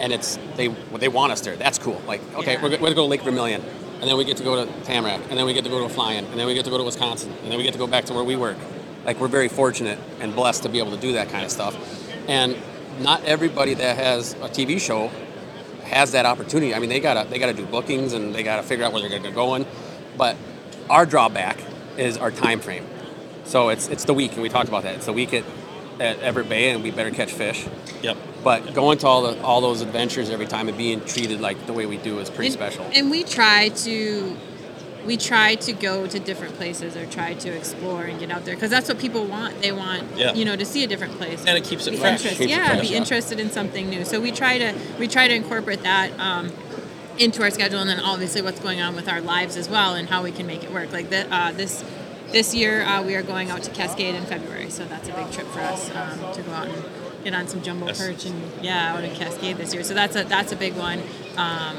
[0.00, 0.68] and it's they
[0.98, 1.56] they want us there.
[1.56, 2.00] That's cool.
[2.06, 2.62] Like, okay, Yeah.
[2.62, 3.62] we're, we're gonna go to Lake Vermilion,
[4.00, 5.92] and then we get to go to Tamarack, and then we get to go to
[5.92, 7.86] Flying, and then we get to go to Wisconsin, and then we get to go
[7.86, 8.58] back to where we work.
[9.06, 11.74] Like, we're very fortunate and blessed to be able to do that kind of stuff.
[12.28, 12.56] And
[13.00, 15.10] not everybody that has a TV show
[15.84, 16.74] has that opportunity.
[16.74, 19.10] I mean, they gotta they gotta do bookings and they gotta figure out where they're
[19.10, 19.66] gonna go going.
[20.16, 20.36] But
[20.90, 21.58] our drawback
[21.96, 22.86] is our time frame.
[23.44, 24.96] So it's it's the week, and we talked about that.
[24.96, 25.44] It's the week at,
[25.98, 27.66] at Everett Bay, and we better catch fish.
[28.02, 28.16] Yep.
[28.44, 31.72] But going to all the all those adventures every time and being treated like the
[31.72, 32.86] way we do is pretty and, special.
[32.94, 34.36] And we try to
[35.08, 38.54] we try to go to different places or try to explore and get out there
[38.54, 39.52] because that's what people want.
[39.62, 40.34] They want Yeah.
[40.38, 42.18] you know to see a different place And it keeps it be fresh.
[42.20, 42.98] interest- Keeps it yeah, fresh, be yeah.
[43.02, 44.04] interested in something new.
[44.04, 44.68] So we try to
[45.00, 46.08] we try to incorporate that.
[46.20, 46.52] Um,
[47.26, 50.08] into our schedule, and then obviously what's going on with our lives as well, and
[50.08, 50.92] how we can make it work.
[50.92, 51.82] Like the, uh, this,
[52.30, 55.28] this year uh, we are going out to Cascade in February, so that's a big
[55.32, 56.80] trip for us um, to go out and
[57.24, 57.98] get on some jumbo Yes.
[58.00, 59.82] perch and yeah, out in Cascade this year.
[59.82, 61.00] So that's a that's a big one.
[61.36, 61.74] Um,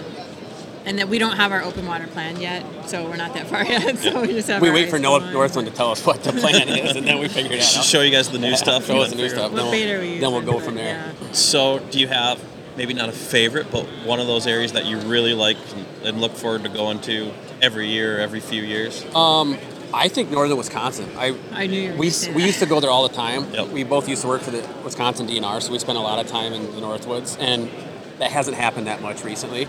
[0.89, 3.63] and that we don't have our open water plan yet, so we're not that far
[3.65, 3.95] yet.
[3.99, 4.59] So we just have.
[4.59, 5.31] we wait for ice North.
[5.31, 7.83] Northland to tell us what the plan is, and then we figure it out.
[7.85, 8.87] Show you guys the new stuff.
[8.87, 9.51] Show us the then new stuff.
[9.51, 11.13] What then bait we'll, are we Then we'll go from there.
[11.21, 11.31] Yeah.
[11.31, 12.43] So, do you have
[12.75, 16.21] maybe not a favorite, but one of those areas that you really like and, and
[16.21, 19.05] look forward to going to every year, or every few years?
[19.13, 19.59] Um,
[19.93, 21.07] I think northern Wisconsin.
[21.17, 23.53] I I knew you were we we used to go there all the time.
[23.53, 23.67] Yep.
[23.67, 26.31] We both used to work for the Wisconsin DNR, so we spent a lot of
[26.31, 27.69] time in the Northwoods, and
[28.17, 29.67] that hasn't happened that much recently.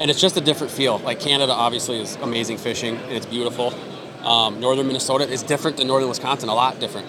[0.00, 0.98] And it's just a different feel.
[0.98, 3.74] Like Canada, obviously, is amazing fishing and it's beautiful.
[4.24, 7.06] Um, northern Minnesota is different than northern Wisconsin, a lot different.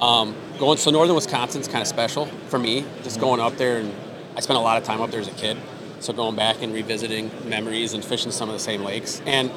[0.00, 2.84] Um, going so northern Wisconsin is kind of special for me.
[3.02, 3.94] Just going up there, and
[4.36, 5.56] I spent a lot of time up there as a kid.
[6.00, 9.20] So going back and revisiting memories and fishing some of the same lakes.
[9.26, 9.50] And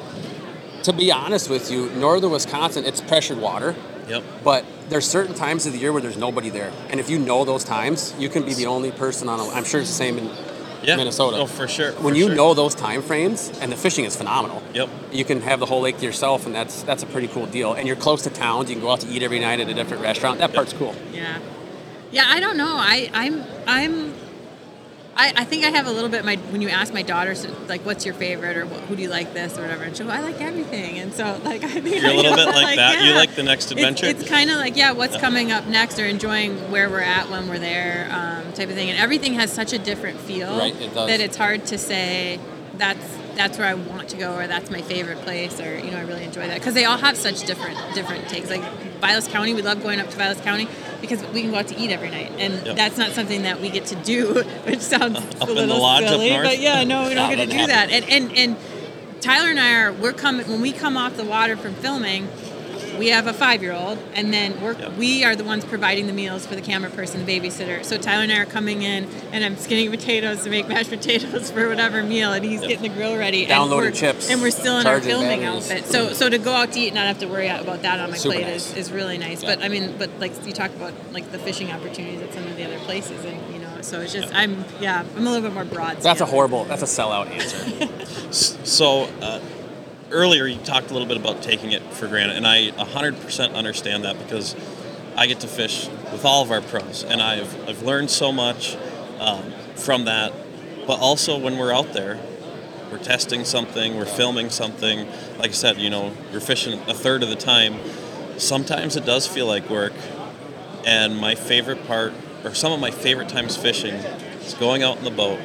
[0.84, 3.76] to be honest with you, northern Wisconsin, it's pressured water.
[4.08, 4.24] Yep.
[4.44, 7.46] But there's certain times of the year where there's nobody there, and if you know
[7.46, 9.40] those times, you can be the only person on.
[9.40, 10.30] A, I'm sure it's the same in
[10.84, 10.96] Yeah.
[10.96, 11.38] Minnesota.
[11.38, 11.92] Oh, for sure.
[11.94, 12.36] When for you sure.
[12.36, 14.64] know those time frames, and the fishing is phenomenal.
[14.74, 14.90] Yep.
[15.12, 17.74] You can have the whole lake to yourself, and that's that's a pretty cool deal.
[17.74, 18.70] And you're close to towns.
[18.70, 20.40] You can go out to eat every night at a different restaurant.
[20.40, 20.96] That part's cool.
[21.14, 21.40] Yeah,
[22.12, 22.26] yeah.
[22.28, 22.76] I don't know.
[22.78, 24.14] I I'm I'm.
[25.16, 26.24] I, I think I have a little bit.
[26.24, 27.36] My when you ask my daughter
[27.68, 30.14] like, "What's your favorite?" or "Who do you like this?" or whatever, and she'll go,
[30.14, 33.04] "I like everything." And so like I think You're a little bit like that.
[33.04, 34.06] You like the next adventure?
[34.06, 37.50] It's, kind of like yeah, what's coming up next, or enjoying where we're at when
[37.50, 38.90] we're there, um, type of thing.
[38.90, 42.40] And everything has such a different feel Right, it that it's hard to say
[42.78, 45.98] that's that's where I want to go, or that's my favorite place, or you know,
[45.98, 48.50] I really enjoy that because they all have such different different takes.
[48.50, 48.64] Like
[49.02, 50.68] Vilas County, we love going up to Vilas County
[51.02, 52.76] because we can go out to eat every night, and Yep.
[52.76, 54.34] that's not something that we get to do,
[54.66, 57.90] which sounds Up a little silly, but yeah, no, we don't get to do that.
[57.92, 58.58] And and and
[59.22, 62.28] Tyler and I are we're coming when we come off the water from filming.
[63.02, 64.94] We have a five-year-old, and then we're Yep.
[64.98, 67.84] we are the ones providing the meals for the camera person, the babysitter.
[67.84, 71.50] So Tyler and I are coming in, and I'm skinning potatoes to make mashed potatoes
[71.50, 72.70] for whatever meal, and he's Yep.
[72.70, 73.40] getting the grill ready.
[73.42, 75.72] and Downloading we're- chips, and we're still in our filming batteries.
[75.72, 75.92] outfit.
[75.92, 78.12] So so to go out to eat and not have to worry about that on
[78.12, 78.70] my Super plate nice.
[78.72, 79.42] is, is really nice.
[79.42, 79.56] Yeah.
[79.56, 82.56] But I mean, but like you talk about like the fishing opportunities at some of
[82.56, 85.54] the other places, and you know, so it's just I'm yeah I'm a little bit
[85.56, 85.98] more broad.
[86.02, 86.66] That's a horrible.
[86.66, 87.88] That's a sellout answer.
[88.32, 89.40] So uh,
[90.12, 94.04] earlier you talked a little bit about taking it for granted, and I 100% understand
[94.04, 94.56] that because
[95.16, 98.78] I get to fish with all of our pros, and I've I've learned so much
[99.20, 100.34] um, from that.
[100.88, 102.20] But also when we're out there,
[102.92, 105.08] we're testing something, we're filming something.
[105.38, 107.76] Like I said, you know, we're fishing a third of the time.
[108.38, 109.94] Sometimes it does feel like work,
[110.86, 115.04] and my favorite part, or some of my favorite times fishing, is going out in
[115.04, 115.40] the boat,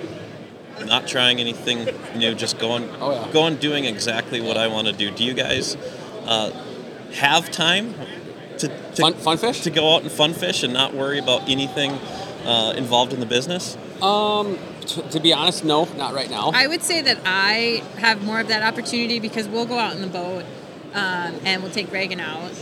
[0.85, 1.87] not trying anything
[2.17, 3.33] new, just going, Oh, yeah.
[3.33, 5.11] going doing exactly what I want to do.
[5.11, 5.77] Do you guys
[6.27, 6.51] uh,
[7.15, 7.95] have time
[8.59, 9.61] to, to Fun, fun fish.
[9.63, 11.93] to go out and fun fish and not worry about anything
[12.45, 13.77] uh, involved in the business?
[14.03, 16.51] Um, t- to be honest, no, not right now.
[16.55, 20.01] I would say that I have more of that opportunity because we'll go out in
[20.03, 20.45] the boat
[20.95, 22.53] um, and we'll take Reagan out,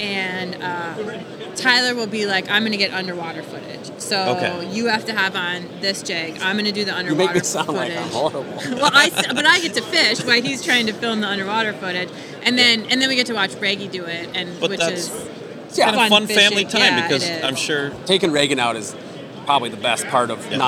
[0.00, 4.70] and uh, Tyler will be like, "I'm going to get underwater footage, so Okay.
[4.72, 6.38] you have to have on this jig.
[6.40, 7.22] I'm going to do the underwater.
[7.22, 8.76] you underwater make me sound footage." like I'm horrible.
[8.82, 11.72] well, I s- but I get to fish while he's trying to film the underwater
[11.72, 12.08] footage,
[12.42, 15.08] and then and then we get to watch Reggie do it, and But which that's-
[15.70, 17.28] is yeah, kind of Fun fun family time Yeah, because.
[17.44, 18.94] I'm sure Taking Reagan out is
[19.44, 20.58] probably the best part of Yeah.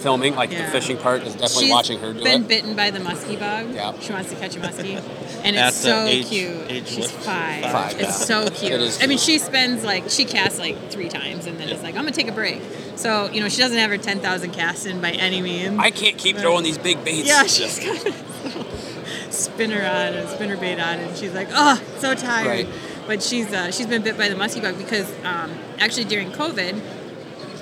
[0.00, 0.34] Non-filming.
[0.34, 0.66] Like Yeah.
[0.66, 2.22] the fishing part is definitely she's watching her do it.
[2.22, 2.48] She's been it.
[2.48, 3.72] bitten by the muskie bug.
[3.74, 3.98] Yeah.
[4.00, 5.02] She wants to catch a muskie.
[5.42, 6.70] And it's so age- cute.
[6.70, 7.22] age She's what?
[7.22, 7.64] five.
[7.72, 8.10] Five, It's yeah.
[8.10, 8.72] so cute.
[8.72, 11.74] It is I mean, she spends like, she casts like three times and then Yeah.
[11.74, 12.60] it's like, I'm going to take a break.
[12.96, 15.78] So, you know, she doesn't have her 10,000 casts in by any means.
[15.78, 17.26] I can't keep throwing these big baits.
[17.26, 18.06] yeah, she's got
[19.28, 22.46] a spinner on, a spinner bait on, and she's like, oh, so tired.
[22.46, 22.68] Right.
[23.06, 26.78] But she's uh, she's been bit by the muskie bug because um, actually during COVID,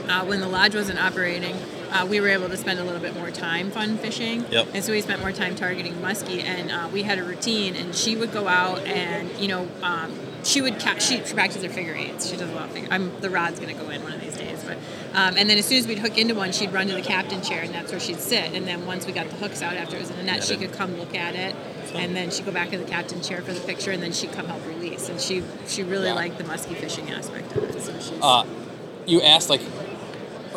[0.08, 1.54] uh, when the lodge wasn't operating,
[1.90, 4.44] uh, we were able to spend a little bit more time fun fishing.
[4.50, 4.68] Yep.
[4.74, 7.76] And so we spent more time targeting muskie, and uh, we had a routine.
[7.76, 10.12] And she would go out, and you know, um,
[10.44, 12.28] she would ca- she practices her figure eights.
[12.30, 12.88] She does a lot of figure.
[12.90, 14.76] I'm the rod's gonna go in one of these days, but
[15.14, 17.42] um, and then as soon as we'd hook into one, she'd run to the captain
[17.42, 18.52] chair, and that's where she'd sit.
[18.52, 20.56] And then once we got the hooks out after it was in the net, she
[20.56, 21.56] could come look at it,
[21.94, 24.32] and then she'd go back to the captain chair for the picture, and then she'd
[24.32, 25.08] come help release.
[25.08, 27.82] And she she really liked the muskie fishing aspect of it.
[27.82, 28.44] So she's Uh,
[29.06, 29.62] you asked like,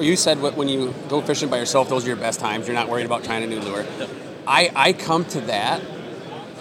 [0.02, 2.68] you said when you go fishing by yourself, those are your best times.
[2.68, 3.86] You're not worried about trying a new lure.
[4.48, 5.82] I I come to that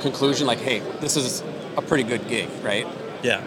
[0.00, 1.42] conclusion like, hey, this is
[1.76, 2.86] a pretty good gig, right?
[3.22, 3.42] yeah.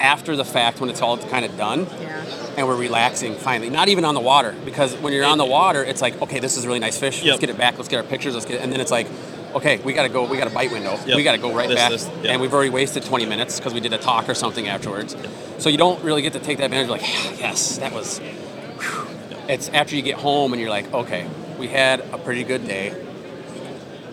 [0.00, 2.24] After the fact, when it's all kind of done, yeah.
[2.56, 3.68] and we're relaxing finally.
[3.68, 6.56] Not even on the water, because when you're on the water, it's like, okay, this
[6.56, 7.18] is a really nice fish.
[7.18, 7.26] Yep.
[7.26, 7.76] Let's get it back.
[7.78, 8.34] Let's get our pictures.
[8.34, 8.62] Let's get, it.
[8.62, 9.08] and then it's like,
[9.56, 10.22] okay, we got to go.
[10.24, 10.96] We got a bite window.
[11.04, 11.16] Yep.
[11.16, 12.26] We got to go right This- back, this- yep.
[12.26, 15.16] and we've already wasted 20 minutes because we did a talk or something afterwards.
[15.58, 16.90] So you don't really get to take that advantage.
[16.90, 17.02] Like,
[17.40, 18.18] yes, that was.
[18.20, 19.07] whew.
[19.48, 22.90] It's after you get home and you're like, okay, we had a pretty good day.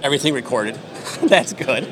[0.02, 0.76] Everything recorded.
[1.24, 1.84] That's good.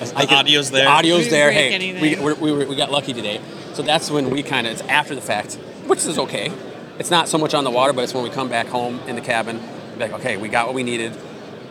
[0.00, 0.84] The audio's there.
[0.84, 1.52] The audio's there.
[1.52, 2.02] Hey, anything.
[2.02, 3.40] we, we, we, were- we got lucky today.
[3.74, 5.54] So that's when we kind of, it's after the fact,
[5.86, 6.52] which is okay.
[6.98, 9.14] It's not so much on the water, but it's when we come back home in
[9.14, 9.60] the cabin,
[9.96, 11.16] like, okay, we got what we needed.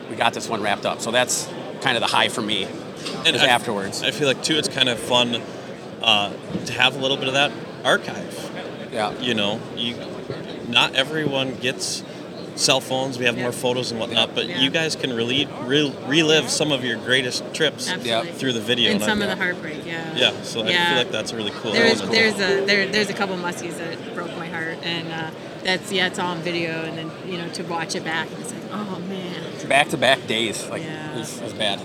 [0.10, 1.00] We got this one wrapped up.
[1.02, 1.48] So that's
[1.82, 2.64] kind of the high for me
[3.26, 4.02] And is I- afterwards.
[4.02, 5.42] I feel like too, it's kind of fun
[6.02, 6.34] uh,
[6.66, 7.52] to have a little bit of that
[7.84, 8.90] archive.
[8.94, 9.12] yeah.
[9.20, 9.96] You know, you
[10.72, 12.04] not everyone gets
[12.56, 13.18] cell phones.
[13.18, 13.44] We have Yeah.
[13.44, 14.60] more photos and whatnot, but Yeah.
[14.60, 18.32] you guys can really re- relive some of your greatest trips Absolutely.
[18.34, 18.92] through the video.
[18.92, 20.04] And I- some of the heartbreak, yeah.
[20.16, 21.72] yeah, so I feel like that's really cool.
[21.72, 22.44] There's That there's cool.
[22.44, 25.30] a there, there's a couple muskies that broke my heart, and uh,
[25.64, 28.52] that's yeah, it's all on video, and then you know to watch it back, it's
[28.52, 30.68] like, oh man, Back to back days.
[30.70, 31.20] Like, Yeah.
[31.20, 31.80] is, is bad.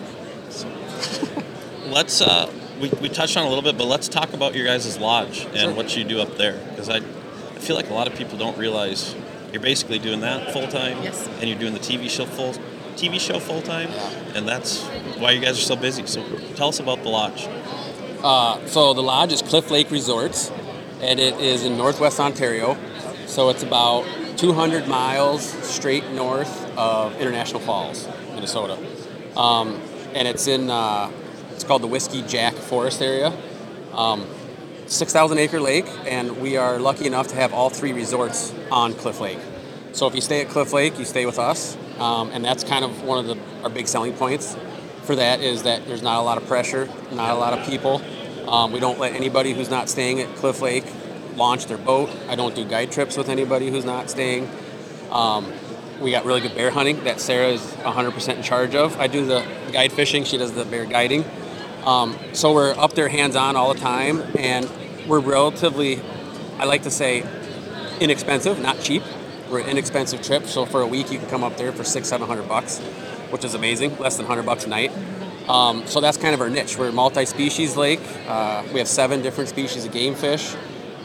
[1.88, 4.98] Let's uh, we, we touched on a little bit, but let's talk about your guys'
[4.98, 5.70] lodge and Sure.
[5.74, 7.00] what you do up there because I,
[7.56, 9.16] I feel like a lot of people don't realize
[9.52, 11.02] you're basically doing that full time.
[11.02, 11.26] Yes.
[11.40, 12.52] And you're doing the TV show full
[12.96, 13.90] TV show full time,
[14.34, 14.82] and that's
[15.18, 16.06] why you guys are so busy.
[16.06, 16.22] So
[16.54, 17.46] tell us about the lodge.
[18.22, 20.50] Uh, so the lodge is Cliff Lake Resorts,
[21.02, 22.76] and it is in Northwest Ontario.
[23.26, 24.06] So it's about
[24.38, 28.78] 200 miles straight north of International Falls, Minnesota,
[29.36, 29.80] um,
[30.14, 31.10] and it's in uh,
[31.52, 33.32] it's called the Whiskey Jack Forest area.
[33.92, 34.26] Um,
[34.86, 39.20] 6,000 acre lake, and we are lucky enough to have all three resorts on Cliff
[39.20, 39.38] Lake.
[39.92, 42.84] So if you stay at Cliff Lake, you stay with us, um, and that's kind
[42.84, 44.56] of one of the, our big selling points
[45.02, 48.02] for that is that there's not a lot of pressure, not a lot of people.
[48.48, 50.84] Um, we don't let anybody who's not staying at Cliff Lake
[51.36, 52.10] launch their boat.
[52.28, 54.48] I don't do guide trips with anybody who's not staying.
[55.10, 55.52] Um,
[56.00, 58.98] we got really good bear hunting that Sara is 100% in charge of.
[59.00, 61.24] I do the guide fishing, she does the bear guiding.
[61.86, 64.68] Um, so we're up there hands on all the time, and
[65.06, 66.02] we're relatively,
[66.58, 67.24] I like to say,
[68.00, 69.04] inexpensive, not cheap.
[69.50, 72.08] We're an inexpensive trip, so for a week you can come up there for six,
[72.08, 72.80] seven hundred bucks,
[73.30, 73.96] which is amazing.
[73.98, 74.90] Less than hundred bucks a night.
[75.48, 76.76] Um, so that's kind of our niche.
[76.76, 78.00] We're a multi-species lake.
[78.26, 80.56] Uh, we have seven different species of game fish.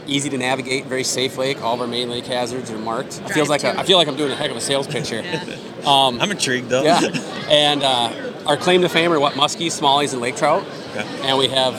[0.08, 1.62] Easy to navigate, very safe lake.
[1.62, 3.20] All of our main lake hazards are marked.
[3.20, 3.78] It feels like a.
[3.78, 5.22] I feel like I'm doing a heck of a sales pitch here.
[5.22, 5.58] Yeah.
[5.86, 6.82] I'm intrigued though.
[6.82, 6.98] Yeah,
[7.48, 10.64] and uh, our claim to fame are what muskies, smallies, and lake trout.
[10.94, 11.06] Okay.
[11.28, 11.74] And we have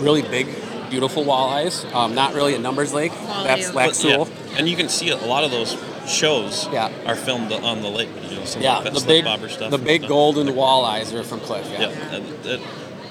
[0.00, 0.46] really big,
[0.90, 1.90] beautiful walleyes.
[1.94, 3.12] Um, not really a numbers lake.
[3.12, 3.74] That's Walleye.
[3.74, 5.76] Lac But, yeah, and you can see a lot of those
[6.08, 6.90] shows Yeah.
[7.06, 8.08] are filmed on the lake.
[8.30, 9.70] You know, some Yeah, of the, the big, bobber stuff.
[9.70, 11.68] the big golden walleyes are from Cliff.
[11.72, 12.14] Yeah, Yeah.
[12.16, 12.60] and it-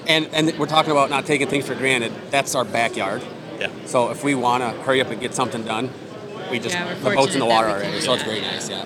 [0.08, 2.12] And and we're talking about not taking things for granted.
[2.30, 3.22] That's our backyard.
[3.60, 3.68] yeah.
[3.86, 5.90] So if we want to hurry up and get something done,
[6.50, 7.90] we just Yeah, the boat's in the water already.
[7.90, 8.68] do So it's very nice.
[8.70, 8.84] Yeah.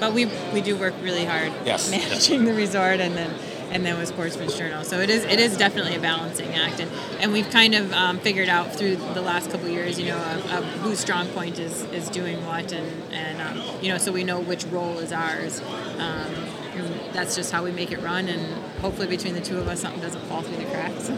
[0.00, 1.90] But we we do work really hard Yes.
[1.90, 3.30] managing the resort and then
[3.72, 4.84] and then with Sportsman's Journal.
[4.84, 8.18] So it is it is definitely a balancing act, and, and we've kind of um,
[8.18, 11.82] figured out through the last couple years, you know, of, of whose strong point is,
[11.84, 15.60] is doing what, and and um, you know, so we know which role is ours.
[15.98, 16.34] Um,
[16.74, 18.40] and that's just how we make it run, and
[18.80, 21.10] hopefully between the two of us, something doesn't fall through the cracks.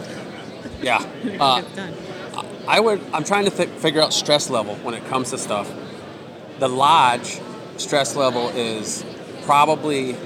[0.81, 1.05] Yeah.
[1.39, 1.61] Uh.
[2.67, 2.99] I would.
[3.13, 5.71] I'm trying to th- figure out stress level when it comes to stuff.
[6.59, 7.39] The lodge
[7.77, 9.05] stress level is
[9.43, 10.17] probably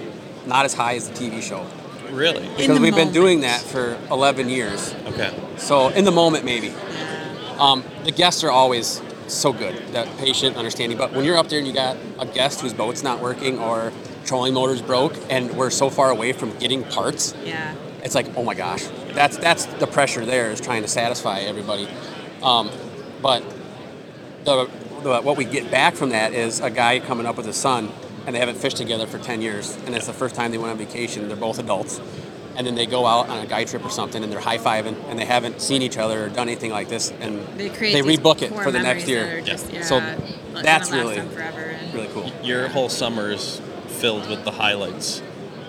[0.48, 1.68] not as high as the TV show
[2.12, 2.45] Really?
[2.48, 4.93] In because the we've been doing that for 11 years.
[5.08, 5.34] Okay.
[5.58, 6.67] So in the moment, maybe.
[6.67, 7.56] Yeah.
[7.60, 10.98] Um, the guests are always so good, that patient, understanding.
[10.98, 13.91] But when you're up there and you got a guest whose boat's not working or
[14.26, 17.76] trolling motor's broke, and we're so far away from getting parts, Yeah.
[18.04, 21.88] it's like, oh my gosh, that's that's the pressure there is trying to satisfy everybody.
[22.41, 22.69] Um,
[23.22, 23.43] but
[24.45, 24.69] the,
[25.04, 27.91] the what we get back from that is a guy coming up with his son,
[28.25, 30.71] and they haven't fished together for ten years, and it's the first time they went
[30.71, 31.27] on vacation.
[31.27, 31.99] They're both adults,
[32.55, 34.95] and then they go out on a guy trip or something, and they're high fiving,
[35.10, 38.01] and they haven't seen each other or done anything like this, and They create they
[38.01, 39.41] rebook it for the next year.
[39.41, 39.99] just, yeah, So
[40.62, 41.60] that's really them forever.
[41.62, 42.32] And, really cool.
[42.43, 45.21] Your whole summer is filled with the highlights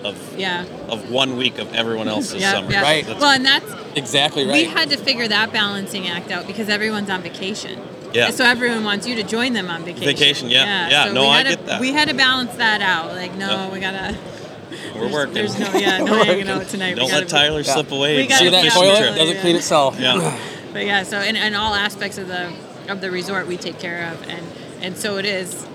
[0.03, 0.63] of yeah.
[0.89, 2.71] of one week of everyone else's Yeah, summer.
[2.71, 2.81] yeah.
[2.81, 3.05] Right.
[3.05, 4.53] That's- Well, and that's Exactly right.
[4.53, 7.79] we had to figure that balancing act out because everyone's on vacation.
[8.13, 8.27] Yeah.
[8.27, 10.05] And so everyone wants you to join them on vacation.
[10.05, 10.89] Vacation, yeah.
[10.89, 11.81] Yeah, so no, we I had to, get that.
[11.81, 13.11] We had to balance that out.
[13.13, 13.71] Like, no, Yeah.
[13.71, 14.17] we gotta.
[14.95, 15.33] we're there's- working.
[15.33, 16.49] There's no, yeah, no We're hanging working.
[16.49, 16.95] out tonight.
[16.95, 18.17] Don't gotta let be- Tyler slip away.
[18.17, 19.15] We gotta See that toilet trip.
[19.15, 19.41] doesn't yeah.
[19.41, 19.99] clean itself.
[19.99, 20.37] Yeah.
[20.71, 22.49] But yeah, so in, in all aspects of the
[22.87, 24.45] of the resort, we take care of, and
[24.81, 25.67] and so it is.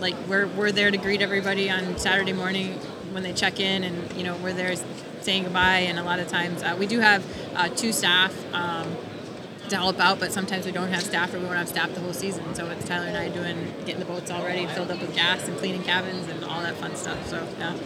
[0.00, 2.72] Like we're we're there to greet everybody on Saturday morning
[3.12, 4.74] when they check in, and you know we're there
[5.20, 5.86] saying goodbye.
[5.88, 8.88] And a lot of times uh, we do have uh, two staff um,
[9.70, 12.00] to help out, but sometimes we don't have staff, or we won't have staff the
[12.00, 12.54] whole season.
[12.54, 15.46] So it's Tyler and I doing getting the boats all ready, filled up with gas,
[15.48, 17.26] and cleaning cabins and all that fun stuff.
[17.28, 17.76] So yeah.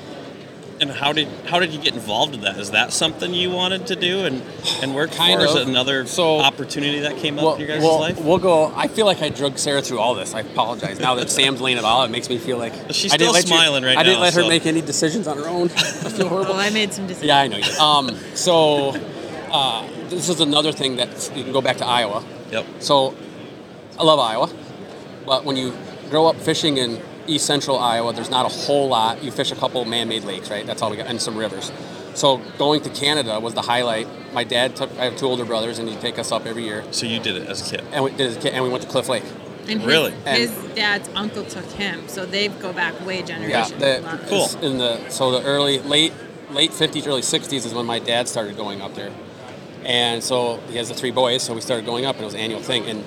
[0.83, 2.57] And how did how did you get involved in that?
[2.57, 4.43] Is that something you wanted to do and
[4.83, 5.45] and work Kind for?
[5.45, 5.61] Is of.
[5.63, 8.19] it another So- opportunity that came up Well, in your guys' well, life?
[8.19, 8.73] we'll go.
[8.75, 10.33] I feel like I drug Sara through all this.
[10.33, 10.99] I apologize.
[10.99, 13.33] Now that Sam's laying it all, it makes me feel like She's I didn't still
[13.35, 15.47] let you- smiling right I didn't now, let her so- make any decisions on her
[15.49, 15.67] own.
[15.67, 16.55] I feel horrible.
[16.55, 17.27] Well, I made some decisions.
[17.29, 17.77] Yeah, I know you did.
[17.79, 18.97] Um, so
[19.53, 22.25] uh, this is another thing that you can go back to Iowa.
[22.51, 22.67] Yep.
[22.81, 23.15] So
[23.99, 24.51] I love Iowa,
[25.27, 25.73] but when you
[26.11, 29.23] grow up fishing in east central Iowa, there's not a whole lot.
[29.23, 30.67] You fish a couple man-made lakes, right?
[30.67, 31.71] That's all we got, and some rivers.
[32.15, 34.09] So going to Canada was the highlight.
[34.35, 34.91] My dad took.
[34.99, 37.37] I have two older brothers, and he'd take us up every year, So you did
[37.37, 37.85] it as a kid.
[37.93, 38.37] and we did.
[38.45, 39.23] it- And we went to Cliff Lake.
[39.69, 40.13] And his, Really?
[40.27, 43.81] his dad's uncle took him, so they go back way Yeah, generations.
[43.81, 44.49] the, Cool.
[44.65, 46.13] In the so the early late
[46.51, 49.13] late fifties, early sixties is when my dad started going up there,
[49.85, 51.43] and so he has the three boys.
[51.43, 52.85] So we started going up, and it was an annual thing.
[52.87, 53.05] And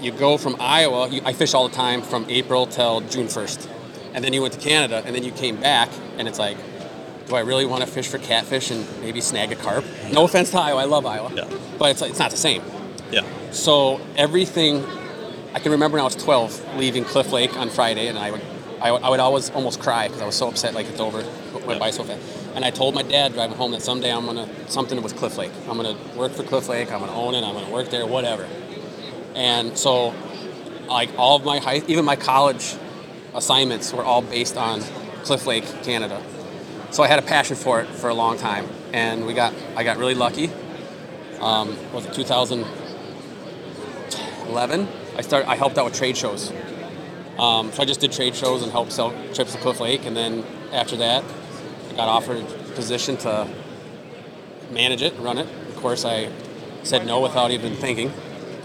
[0.00, 1.08] you go from Iowa.
[1.08, 3.68] You, I fish all the time from April till June first,
[4.14, 6.56] and then you went to Canada, and then you came back, and it's like,
[7.28, 9.84] do I really want to fish for catfish and maybe snag a carp?
[10.12, 11.48] No offense to Iowa, I love Iowa, Yeah.
[11.78, 12.62] but it's it's not the same.
[13.10, 13.22] Yeah.
[13.50, 14.84] So everything,
[15.52, 18.42] I can remember when I was 12, leaving Cliff Lake on Friday, and I would,
[18.80, 21.20] I would, I would always almost cry because I was so upset, like it's over,
[21.20, 22.20] it went by so fast.
[22.56, 25.52] And I told my dad driving home that someday I'm gonna something with Cliff Lake.
[25.68, 26.90] I'm gonna work for Cliff Lake.
[26.90, 27.44] I'm gonna own it.
[27.44, 28.48] I'm gonna work there, whatever.
[29.34, 30.14] And so,
[30.88, 32.74] like all of my high, even my college
[33.34, 34.80] assignments were all based on
[35.22, 36.22] Cliff Lake, Canada.
[36.92, 39.84] So I had a passion for it for a long time, and we got, I
[39.84, 40.50] got really lucky.
[41.40, 44.88] Um, was it 2011?
[45.14, 45.50] I started.
[45.50, 46.50] I helped out with trade shows.
[47.38, 50.16] Um, so I just did trade shows and helped sell trips to Cliff Lake, and
[50.16, 50.42] then
[50.72, 51.22] after that,
[51.96, 52.44] got offered a
[52.74, 53.48] position to
[54.70, 55.46] manage it, run it.
[55.68, 56.30] Of course, I
[56.82, 58.12] said no without even thinking.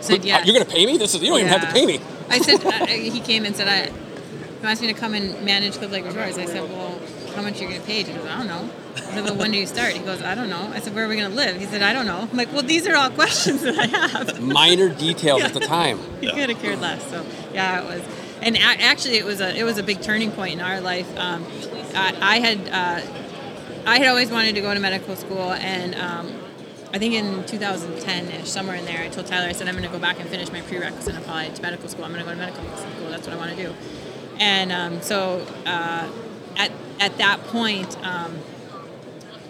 [0.02, 0.46] Said yes.
[0.46, 0.98] You're going to pay me?
[0.98, 2.00] This is you don't even have to pay me.
[2.30, 3.92] I said uh, he came and said I.
[4.60, 6.38] He wants me to come and manage Cliff Lake Resorts.
[6.38, 7.00] I said, well,
[7.36, 8.06] how much are you getting paid?
[8.06, 8.70] He goes, I don't know.
[8.96, 9.94] I said, well, when do you start?
[9.94, 10.70] He goes, I don't know.
[10.72, 11.60] I said, where are we going to live?
[11.60, 12.28] He said, I don't know.
[12.32, 14.40] I'm like, well, these are all questions that I have.
[14.40, 15.98] Minor details at the time.
[16.20, 17.04] he could have cared less.
[17.10, 17.26] So
[17.56, 18.04] yeah, it was,
[18.44, 21.10] and a- actually, it was a it was a big turning point in our life.
[21.18, 21.44] Um,
[21.96, 26.34] I, I had uh, I had always wanted to go to medical school, and um,
[26.94, 29.92] I think in 2010ish, somewhere in there, I told Tyler, I said, I'm going to
[29.92, 32.06] go back and finish my prerequisite and apply to medical school.
[32.06, 33.10] I'm going to go to medical school.
[33.10, 33.74] That's what I want to do.
[34.40, 36.10] And um, so uh,
[36.58, 37.98] at at that point.
[38.06, 38.40] Um,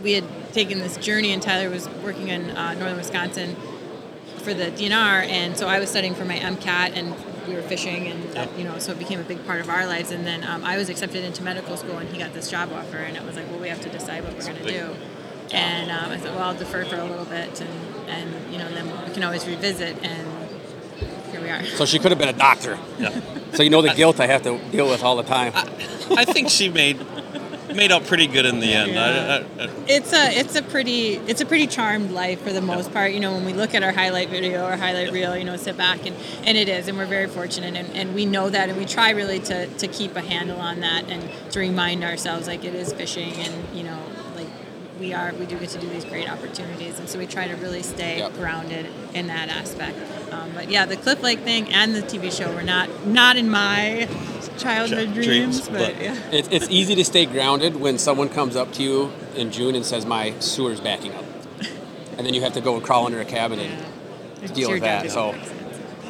[0.04, 3.56] we had taken this journey, and Tyler was working in uh, northern Wisconsin
[4.38, 7.16] for the DNR, and so I was studying for my MCAT, and
[7.48, 9.86] we were fishing, and that, you know, so it became a big part of our
[9.86, 10.12] lives.
[10.12, 12.98] And then um, I was accepted into medical school, and he got this job offer,
[12.98, 14.96] and it was like, well, we have to decide what we're going to do.
[15.52, 17.70] And um, I said, well, I'll defer for a little bit, and
[18.08, 20.28] and you know, then we can always revisit, and
[21.32, 21.64] here we are.
[21.66, 22.78] So she could have been a doctor.
[23.00, 23.20] Yeah.
[23.54, 25.52] So you know the guilt I have to deal with all the time.
[25.56, 27.06] I think she made
[27.76, 28.91] made out pretty good in the end.
[28.91, 29.45] Yeah.
[29.59, 32.61] I, I, I, it's a it's a pretty it's a pretty charmed life for the
[32.61, 33.11] most part.
[33.13, 35.78] You know, when we look at our highlight video or highlight reel, you know, sit
[35.78, 36.15] back and,
[36.45, 39.11] and it is, and we're very fortunate, and, and we know that, and we try
[39.11, 42.93] really to, to keep a handle on that and to remind ourselves like it is
[42.93, 43.99] fishing, and you know,
[44.36, 44.47] like
[44.99, 47.55] we are we do get to do these great opportunities, and so we try to
[47.55, 48.34] really stay Yep.
[48.34, 49.97] grounded in that aspect.
[50.32, 53.49] Um, but yeah, the Cliff Lake thing and the TV show were not not in
[53.49, 54.07] my
[54.62, 56.16] childhood Ch- dreams, dreams, but, but- yeah.
[56.32, 59.86] It's, it's easy to stay grounded when someone comes up to you in June and
[59.86, 61.26] says, My sewer's backing up.
[62.18, 63.86] And then you have to go and crawl under a cabin and
[64.43, 65.09] It's deal with that.
[65.12, 65.34] So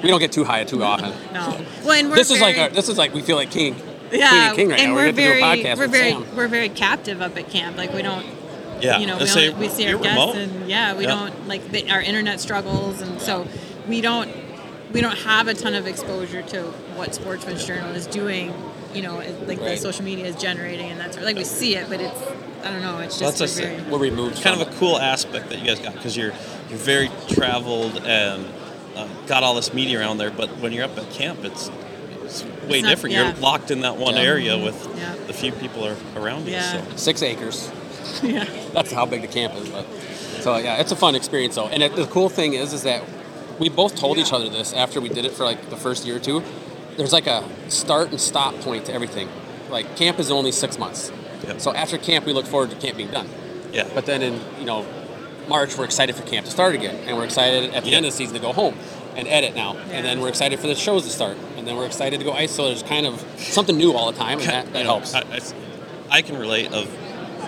[0.04, 1.12] we don't get too high too often.
[1.34, 1.64] No.
[1.84, 3.76] Well, and we're This is like our, this is like we feel like king,
[4.12, 4.96] yeah, queen and king right and now.
[4.96, 6.36] we're we very to do a podcast we're very Sam.
[6.36, 7.78] we're very captive up at camp.
[7.78, 8.26] Like we don't,
[8.82, 8.98] yeah.
[8.98, 10.36] you know, we, say only, we see our guests, remote.
[10.38, 11.12] and yeah, we Yeah.
[11.12, 13.48] don't like the, our internet struggles, and so
[13.88, 14.30] we don't
[14.92, 18.54] we don't have a ton of exposure to what Sportsman's Journal is doing.
[18.94, 21.90] You know, it- like the social media is generating, and that's like we see it,
[21.90, 22.20] but it's
[22.64, 24.42] I don't know, it's Well, just that's we're a- very We're removed.
[24.44, 26.34] kind from of a cool aspect that you guys got because you're
[26.70, 28.46] you're very traveled and
[28.96, 30.30] uh, got all this media around there.
[30.30, 31.72] But when you're up at camp, it's
[32.24, 33.16] it's way It's not- different.
[33.16, 33.32] yeah.
[33.32, 34.22] You're locked in that one Yeah.
[34.22, 35.16] area with Yeah.
[35.26, 36.54] the few people are around you.
[36.54, 36.74] Yeah.
[36.74, 36.98] So.
[36.98, 37.72] six acres.
[38.24, 38.46] yeah.
[38.74, 39.70] That's how big the camp is.
[39.70, 39.86] But
[40.42, 41.68] so yeah, it's a fun experience though.
[41.68, 43.02] And it, the cool thing is, is that
[43.58, 46.18] we both told each other this after we did it for like the first year
[46.18, 46.44] or two.
[46.98, 49.30] There's like a start and stop point to everything.
[49.70, 51.12] Like camp is only six months.
[51.48, 51.62] Yep.
[51.62, 53.28] So after camp, we look forward to camp being done.
[53.74, 53.88] Yeah.
[53.94, 54.86] But then in you know
[55.48, 57.98] March, we're excited for camp to start again, and we're excited at the Yeah.
[57.98, 58.76] end of the season to go home
[59.16, 59.96] and edit now, Yeah.
[59.98, 62.32] and then we're excited for the shows to start, and then we're excited to go
[62.32, 62.52] ice.
[62.52, 65.14] So there's kind of something new all the time, and that, that You know, helps.
[65.16, 65.40] I, I,
[66.18, 66.88] I can relate of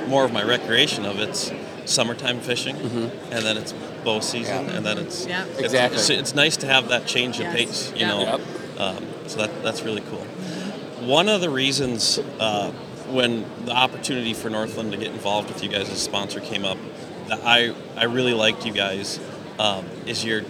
[0.09, 1.51] more of my recreation of it's
[1.85, 2.75] summertime fishing,
[3.31, 3.73] and then it's
[4.03, 4.69] bow season, Mm-hmm.
[4.69, 4.75] Yeah.
[4.77, 5.43] and then it's Yeah.
[5.43, 5.99] it's- Exactly.
[5.99, 7.55] It's, it's nice to have that change of Yes.
[7.55, 8.07] pace, you Yeah.
[8.07, 8.19] know.
[8.21, 8.41] Yep.
[8.79, 10.25] Um, so that that's really cool.
[11.07, 12.71] One of the reasons uh,
[13.09, 16.65] when the opportunity for Northland to get involved with you guys as a sponsor came
[16.65, 16.77] up,
[17.27, 19.19] that I I really liked you guys
[19.59, 20.43] um, is your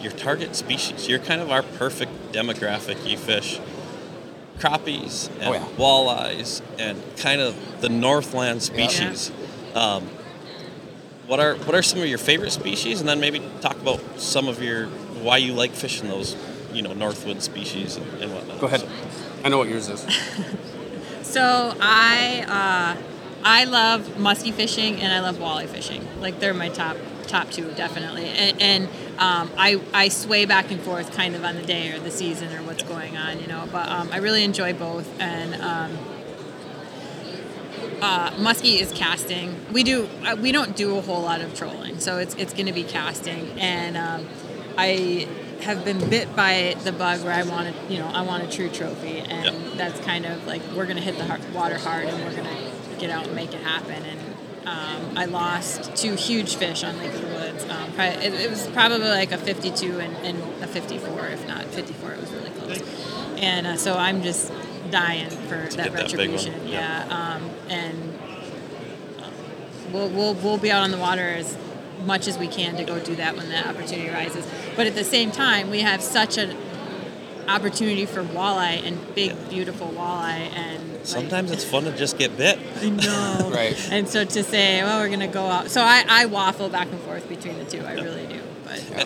[0.00, 1.08] your target species.
[1.08, 3.08] You're kind of our perfect demographic.
[3.08, 3.60] You fish
[4.58, 5.64] crappies and Oh, yeah.
[5.76, 9.30] walleyes and kind of the Northland species.
[9.74, 10.08] Um,
[11.26, 14.48] what are what are some of your favorite species, and then maybe talk about some
[14.48, 14.86] of your
[15.22, 16.34] why you like fishing those,
[16.72, 18.60] you know, Northwood species and, and whatnot.
[18.60, 18.86] Go ahead.
[19.44, 20.06] I know what yours is.
[21.28, 23.02] So I uh,
[23.44, 26.08] I love musky fishing and I love walleye fishing.
[26.22, 26.96] Like they're my top
[27.26, 28.24] top two definitely.
[28.24, 28.84] And, and
[29.18, 32.50] um, I I sway back and forth kind of on the day or the season
[32.54, 33.68] or what's going on, you know.
[33.70, 35.06] But um, I really enjoy both.
[35.20, 35.98] And um,
[38.00, 39.54] uh, muskie is casting.
[39.70, 42.66] We do uh, we don't do a whole lot of trolling, so it's it's going
[42.66, 43.50] to be casting.
[43.60, 44.26] And um,
[44.78, 45.28] I
[45.62, 48.48] have been bit by the bug where I want to, you know, I want a
[48.48, 49.76] true trophy, and Yep.
[49.76, 53.00] that's kind of like we're going to hit the water hard, and we're going to
[53.00, 54.02] get out and make it happen.
[54.04, 54.20] And
[54.66, 57.64] um, I lost two huge fish on Lake of the Woods.
[57.64, 61.64] Um, probably, it, it was probably like a 52 and, and a 54, if not
[61.66, 62.12] 54.
[62.12, 62.82] It was really close.
[63.38, 64.52] And uh, so I'm just
[64.90, 66.66] dying for that get that retribution.
[66.68, 67.06] yeah.
[67.06, 67.36] yeah.
[67.36, 68.18] Um, and
[69.20, 69.30] uh,
[69.92, 71.56] we'll, we'll, we'll be out on the water as
[72.04, 74.46] much as we can to go do that when that opportunity arises.
[74.76, 76.56] But at the same time, we have such an
[77.48, 80.50] opportunity for walleye and big, beautiful walleye.
[80.54, 82.58] And like- Sometimes it's fun to just get bit.
[82.82, 83.50] I know.
[83.58, 83.76] Right.
[83.90, 85.70] And so to say, well, we're going to go out.
[85.70, 87.80] So I, I waffle back and forth between the two.
[87.84, 88.40] I really do.
[88.64, 89.04] But Yeah.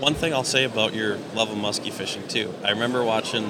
[0.00, 2.52] One thing I'll say about your love of muskie fishing too.
[2.64, 3.44] I remember watching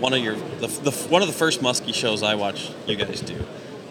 [0.00, 3.20] one of your the, the one of the first muskie shows I watched you guys
[3.20, 3.44] do,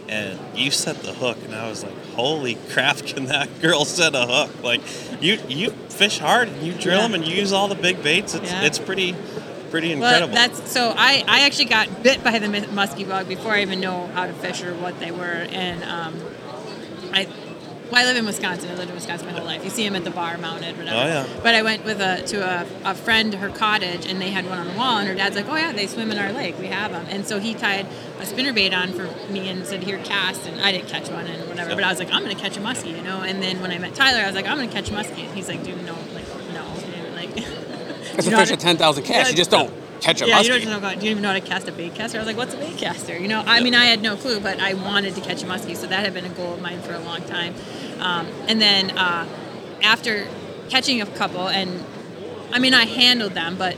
[0.07, 2.97] and you set the hook, and I was like, "Holy crap!
[2.97, 4.63] Can that girl set a hook?
[4.63, 4.81] Like,
[5.21, 7.03] you you fish hard, and you drill Yeah.
[7.03, 8.33] them, and you use all the big baits.
[8.35, 8.63] It's Yeah.
[8.63, 9.15] it's pretty
[9.71, 10.33] pretty incredible.
[10.33, 10.93] Well, that's so.
[10.95, 14.25] I, I actually got bit by the mu- musky bug before I even know how
[14.27, 16.15] to fish or what they were, and um,
[17.13, 17.27] I.
[17.91, 18.69] Well, I live in Wisconsin.
[18.71, 19.63] I lived in Wisconsin my whole life.
[19.63, 20.97] You see them at the bar mounted, whatever.
[20.97, 21.27] Oh, yeah.
[21.43, 24.57] But I went with a to a, a friend her cottage, and they had one
[24.57, 24.97] on the wall.
[24.97, 26.57] And her dad's like, "Oh yeah, they swim in our lake.
[26.59, 27.85] We have them." And so he tied
[28.19, 31.47] a spinnerbait on for me and said, "Here, cast." And I didn't catch one and
[31.47, 31.69] whatever.
[31.69, 31.75] Yeah.
[31.75, 33.21] But I was like, "I'm gonna catch a muskie," you know.
[33.21, 35.35] And then when I met Tyler, I was like, "I'm gonna catch a muskie." And
[35.35, 36.65] he's like, "Dude, no, like no."
[36.95, 37.37] And like,
[38.17, 39.09] It's a fish how of 10,000 cast.
[39.09, 39.71] Yeah, You just don't
[40.05, 40.59] catch a yeah, muskie.
[40.59, 42.17] you don't know, you don't even know how to cast a bait caster?
[42.17, 43.17] I was like, what's a bait caster?
[43.17, 45.75] You know, I mean, I had no clue, but I wanted to catch a muskie,
[45.75, 47.55] so that had been a goal of mine for a long time.
[47.99, 49.27] Um, and then uh,
[49.81, 50.27] after
[50.69, 51.83] catching a couple, and
[52.51, 53.75] I mean, I handled them, but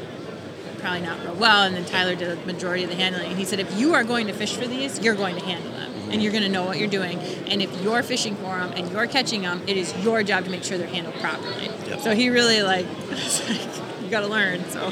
[0.80, 1.63] probably not real well.
[1.63, 3.30] And then Tyler did the majority of the handling.
[3.30, 5.71] And he said, if you are going to fish for these, you're going to handle
[5.71, 5.93] them.
[6.11, 7.19] And you're going to know what you're doing.
[7.47, 10.49] And if you're fishing for them and you're catching them, it is your job to
[10.49, 11.69] make sure they're handled properly.
[11.88, 11.99] Yep.
[12.01, 12.86] So he really like,
[14.01, 14.63] you got to learn.
[14.69, 14.89] So,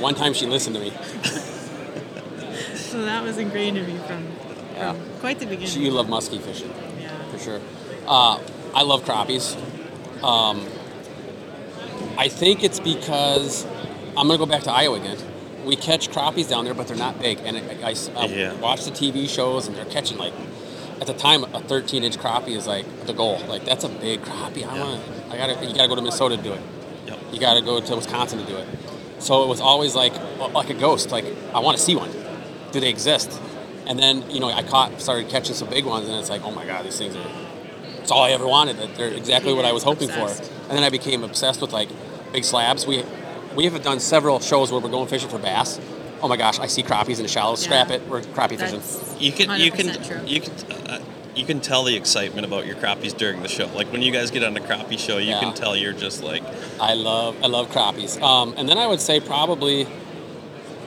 [0.00, 0.92] One time she listened to me.
[2.74, 4.26] so that was ingrained in me from,
[4.74, 4.92] Yeah.
[4.92, 5.68] from quite the beginning.
[5.68, 6.72] She, you love muskie fishing.
[7.00, 7.10] yeah.
[7.30, 7.60] for sure.
[8.06, 8.38] Uh,
[8.74, 9.56] I love crappies.
[10.22, 10.66] Um,
[12.16, 13.64] I think it's because
[14.16, 15.18] I'm gonna go back to Iowa again.
[15.64, 17.38] We catch crappies down there, but they're not big.
[17.44, 18.54] And I, I- I Yeah.
[18.54, 20.32] watch the TV shows, and they're catching like
[21.00, 23.40] at the time a 13 inch crappie is like the goal.
[23.48, 24.66] Like that's a big crappie.
[24.68, 24.84] I Yeah.
[24.84, 25.00] want.
[25.30, 25.64] I gotta.
[25.66, 26.60] You gotta go to Minnesota to do it.
[27.06, 27.18] Yep.
[27.32, 28.66] You gotta go to Wisconsin to do it.
[29.18, 30.14] So it was always like
[30.52, 31.10] like a ghost.
[31.10, 32.10] Like I want to see one.
[32.72, 33.40] Do they exist?
[33.86, 36.50] And then you know I caught started catching some big ones, and it's like oh
[36.50, 37.26] my god, these things are.
[38.00, 38.76] It's all I ever wanted.
[38.96, 40.44] They're exactly what I was hoping Obsessed.
[40.44, 40.62] for.
[40.68, 41.88] And then I became obsessed with like
[42.32, 42.86] big slabs.
[42.86, 43.04] We
[43.54, 45.80] we have done several shows where we're going fishing for bass.
[46.20, 47.62] Oh my gosh, I see crappies in the shallows.
[47.62, 48.06] Scrap it.
[48.08, 48.78] We're crappie fishing.
[48.80, 50.20] That's You can you can true.
[50.26, 51.00] you can uh,
[51.38, 53.66] you can tell the excitement about your crappies during the show.
[53.74, 55.40] Like when you guys get on the crappie show, you Yeah.
[55.40, 56.42] can tell you're just like
[56.80, 58.20] I love I love crappies.
[58.20, 59.86] Um, and then I would say probably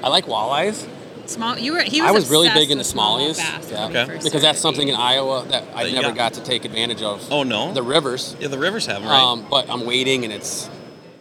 [0.04, 0.88] I like walleyes.
[1.28, 1.58] Small.
[1.58, 1.82] You were.
[1.84, 2.10] He was.
[2.10, 3.38] I was really big into with smallies.
[3.72, 3.86] Yeah.
[3.86, 4.20] Okay.
[4.22, 4.96] Because that's something in.
[4.96, 6.16] Iowa that I That never got.
[6.18, 7.32] got to take advantage of.
[7.32, 8.36] oh no, The rivers.
[8.40, 10.70] yeah the rivers have 'em, right Um, but I'm waiting and it's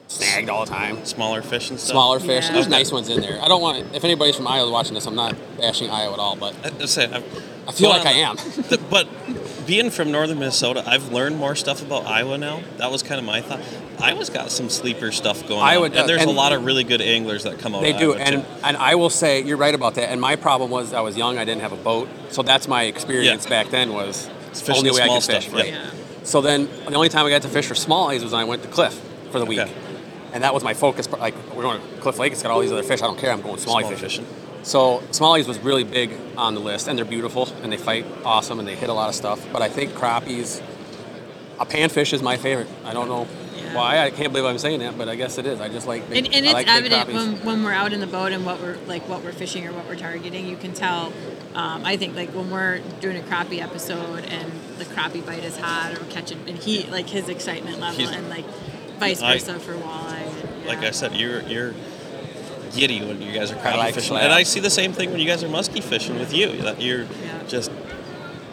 [0.09, 1.05] snagged all the time.
[1.05, 1.93] smaller fish and stuff.
[1.93, 2.47] Smaller fish.
[2.47, 2.53] Yeah.
[2.55, 2.77] There's Okay.
[2.79, 3.39] nice ones in there.
[3.41, 6.35] I don't want if anybody's from Iowa watching this, I'm not bashing Iowa at all,
[6.35, 7.25] but I, I say, I've,
[7.71, 8.37] I feel like I am.
[8.69, 9.09] the- but
[9.67, 12.61] being from northern Minnesota, I've learned more stuff about Iowa now.
[12.79, 13.61] That was kind of my thought.
[14.01, 16.85] Iowa's got some sleeper stuff going Iowa on, does, and there's a lot of really
[16.85, 17.83] good anglers that come out.
[17.83, 18.49] They do, and too.
[18.65, 20.09] and I will say you're right about that.
[20.11, 22.85] And my problem was I was young, I didn't have a boat, so that's my
[22.85, 23.51] experience Yeah.
[23.51, 25.45] back then was It's the fishing only way I could fish.
[25.45, 25.69] stuff, Right.
[25.69, 25.85] yeah.
[25.85, 25.91] Yeah.
[26.25, 28.63] So then the only time I got to fish for smallies was when I went
[28.63, 28.99] to Cliff
[29.31, 29.73] for the week, Okay.
[30.33, 31.09] and that was my focus.
[31.11, 33.03] Like we're going to Cliff Lake, it's got all these other fish.
[33.03, 33.31] I don't care.
[33.33, 34.25] I'm going smallie Small fishing.
[34.25, 34.27] fishing.
[34.63, 38.59] So smallies was really big on the list, and they're beautiful, and they fight awesome,
[38.59, 39.45] and they hit a lot of stuff.
[39.53, 40.63] But I think crappies,
[41.59, 42.69] a panfish is my favorite.
[42.85, 43.75] I don't know Yeah.
[43.75, 43.99] why.
[43.99, 45.61] I can't believe I'm saying that, but I guess it is.
[45.61, 48.07] I just like big, And, and it's like evident when, when we're out in the
[48.07, 50.47] boat and what we're like what we're fishing or what we're targeting.
[50.47, 51.13] You can tell.
[51.55, 55.57] Um, I think like when we're doing a crappie episode and the crappie bite is
[55.59, 58.45] hot or catching and he like his excitement level He's- and like
[59.01, 60.27] vice I- versa for walleye.
[60.45, 60.79] And, Like.
[60.85, 61.75] I said, you're you're
[62.73, 64.25] giddy when you guys are crappie like fishing, slab.
[64.25, 66.53] and I see the same thing when you guys are musky fishing with you.
[66.63, 67.09] That you're Yeah.
[67.49, 67.71] just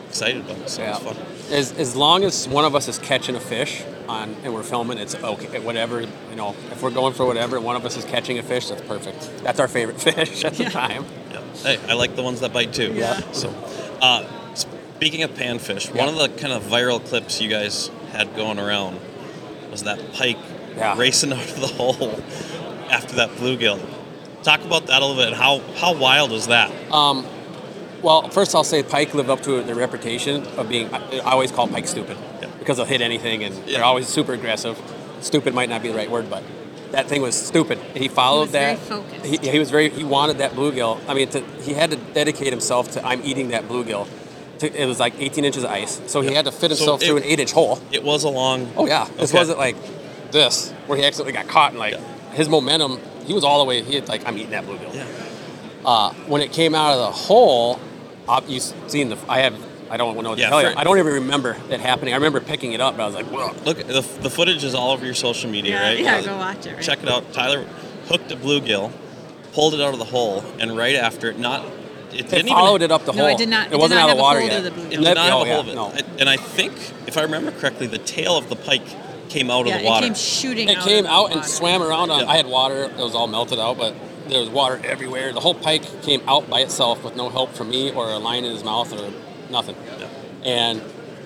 [0.09, 0.69] excited about it.
[0.69, 0.95] So Yeah.
[0.95, 1.15] it's fun.
[1.51, 4.97] As, as long as one of us is catching a fish on and we're filming,
[4.97, 5.59] it's okay.
[5.59, 8.67] Whatever you know, if we're going for whatever, one of us is catching a fish.
[8.69, 9.29] That's perfect.
[9.43, 10.69] That's our favorite fish at the Yeah.
[10.69, 11.05] time.
[11.31, 11.41] Yeah.
[11.63, 12.93] Hey, I like the ones that bite too.
[12.95, 13.21] Yeah.
[13.31, 13.53] So,
[14.01, 14.23] uh,
[14.55, 16.05] speaking of panfish, Yeah.
[16.05, 18.99] one of the kind of viral clips you guys had going around
[19.71, 20.37] was that pike
[20.75, 20.97] Yeah.
[20.97, 22.19] racing out of the hole
[22.89, 23.79] after that bluegill.
[24.47, 25.33] Talk about that a little bit.
[25.33, 26.71] How how wild is that?
[26.89, 27.25] Um,
[28.01, 30.87] well, first I'll say Pike lived up to their reputation of being.
[30.93, 32.47] I I always call Pike stupid Yeah.
[32.57, 33.79] because they'll hit anything and Yeah.
[33.79, 34.79] they're always super aggressive.
[35.19, 36.43] Stupid might not be the right word, but
[36.91, 37.77] that thing was stupid.
[37.93, 38.79] He followed was very that.
[38.85, 39.25] focused.
[39.25, 39.89] He, he was very.
[39.89, 41.01] He wanted that bluegill.
[41.09, 43.05] I mean, to, he had to dedicate himself to.
[43.05, 44.07] I'm eating that bluegill.
[44.59, 46.35] To, it was like 18 inches of ice, so he Yeah.
[46.37, 47.79] had to fit So himself through it- an eight-inch hole.
[47.91, 48.71] It was a long.
[48.77, 49.39] Oh yeah, this Okay.
[49.39, 49.75] wasn't like
[50.31, 52.33] this where he accidentally got caught and like Yeah.
[52.33, 53.01] his momentum.
[53.27, 53.83] He was all the way.
[53.83, 54.93] He had like I'm eating that bluegill.
[54.95, 55.05] Yeah.
[55.85, 57.79] Uh, when it came out of the hole,
[58.47, 59.17] you seen the.
[59.29, 59.55] I have.
[59.89, 60.73] I don't know what to Yeah, tell you.
[60.75, 62.13] I don't even remember it happening.
[62.13, 64.75] I remember picking it up, but I was like, "Whoa!" Look, the, the footage is
[64.75, 65.99] all over your social media, Yeah, right?
[65.99, 66.81] yeah, Uh, go watch it, right?
[66.83, 67.31] Check it out.
[67.31, 67.65] Tyler
[68.09, 68.91] hooked a bluegill,
[69.53, 71.65] pulled it out of the hole, and right after it, not
[72.11, 73.27] it It didn't followed even, it up the No, hole.
[73.33, 74.65] it did not- it did wasn't not out of have a water hold yet.
[74.65, 75.75] of the It It did Let- not have a yeah, hold of it.
[75.75, 76.15] No.
[76.19, 76.73] And I think,
[77.05, 78.85] if I remember correctly, the tail of the pike
[79.29, 80.05] came out yeah, of the water.
[80.05, 80.69] it came shooting.
[80.69, 82.11] It out came of the out and swam around.
[82.11, 82.27] On, Yeah.
[82.29, 82.83] I had water.
[82.85, 83.93] It was all melted out, but
[84.27, 85.31] there was water everywhere.
[85.33, 88.43] The whole pike came out by itself with no help from me or a line
[88.45, 89.11] in his mouth or
[89.51, 89.75] nothing.
[89.99, 90.07] Yeah.
[90.43, 90.81] And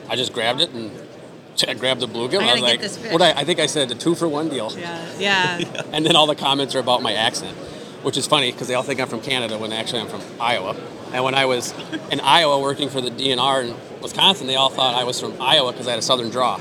[0.10, 0.92] I just grabbed it and
[1.68, 2.42] I grabbed the bluegill.
[2.42, 3.12] I I, was get like, this fish.
[3.12, 4.72] "What?" I, I think I said the two for one deal.
[4.78, 5.82] Yeah, yeah.
[5.92, 7.56] And then all the comments are about my accent.
[8.04, 10.76] which is funny because they all think I'm from Canada when actually I'm from Iowa.
[11.14, 11.74] And when I was
[12.10, 15.72] in Iowa working for the DNR in Wisconsin, they all thought I was from Iowa
[15.72, 16.58] because I had a southern draw.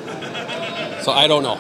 [1.03, 1.57] So I don't know.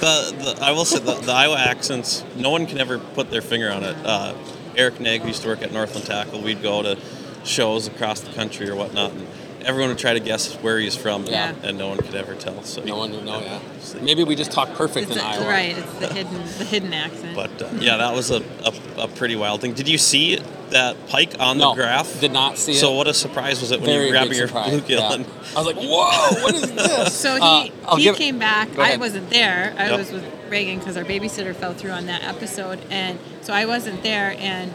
[0.00, 2.24] The, the I will say the, the Iowa accents.
[2.36, 3.96] No one can ever put their finger on it.
[4.04, 4.34] Uh,
[4.76, 6.40] Eric Nag who used to work at Northland Tackle.
[6.40, 6.98] We'd go to
[7.44, 9.26] shows across the country or whatnot, and
[9.62, 11.54] everyone would try to guess where he's from, Yeah.
[11.62, 12.62] and no one could ever tell.
[12.62, 13.40] So No one would know.
[13.40, 13.60] Yeah.
[14.02, 15.48] Maybe we just talk perfect It's in a- Iowa.
[15.48, 15.76] right.
[15.76, 17.34] It's the hidden the hidden accent.
[17.34, 18.72] But uh, yeah, that was a, a,
[19.02, 19.72] a pretty wild thing.
[19.72, 20.38] Did you see
[20.70, 22.20] that pike on No, the graph?
[22.20, 22.76] did not see it.
[22.76, 24.80] So what a surprise was it when Very you grabbed big your surprise.
[24.80, 24.88] bluegill?
[24.98, 25.12] yeah.
[25.12, 27.14] and- I was like, whoa, what is this?
[27.14, 28.78] So he, Uh, he give- came back.
[28.78, 29.74] I wasn't there.
[29.78, 29.98] I Yep.
[29.98, 34.02] was with Reagan because our babysitter fell through on that episode, and so I wasn't
[34.02, 34.34] there.
[34.38, 34.72] And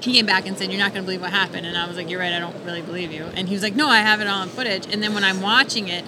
[0.00, 1.96] he came back and said, "You're not going to believe what happened." And I was
[1.96, 2.32] like, "You're right.
[2.32, 4.48] I don't really believe you." And he was like, "No, I have it all on
[4.48, 6.04] footage." And then when I'm watching it.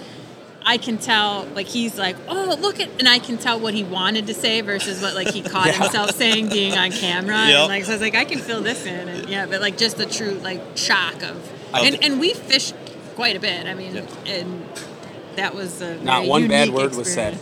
[0.67, 3.83] I can tell, like he's like, oh look at, and I can tell what he
[3.83, 5.73] wanted to say versus what like he caught Yeah.
[5.73, 7.59] himself saying being on camera, Yep.
[7.59, 9.77] and like so I was like, I can fill this in, and yeah, but like
[9.77, 12.73] just the true like shock of, Of- and and we fished
[13.15, 13.67] quite a bit.
[13.67, 14.05] I mean, Yeah.
[14.25, 14.65] and
[15.35, 17.37] that was a Not very one bad unique word was said.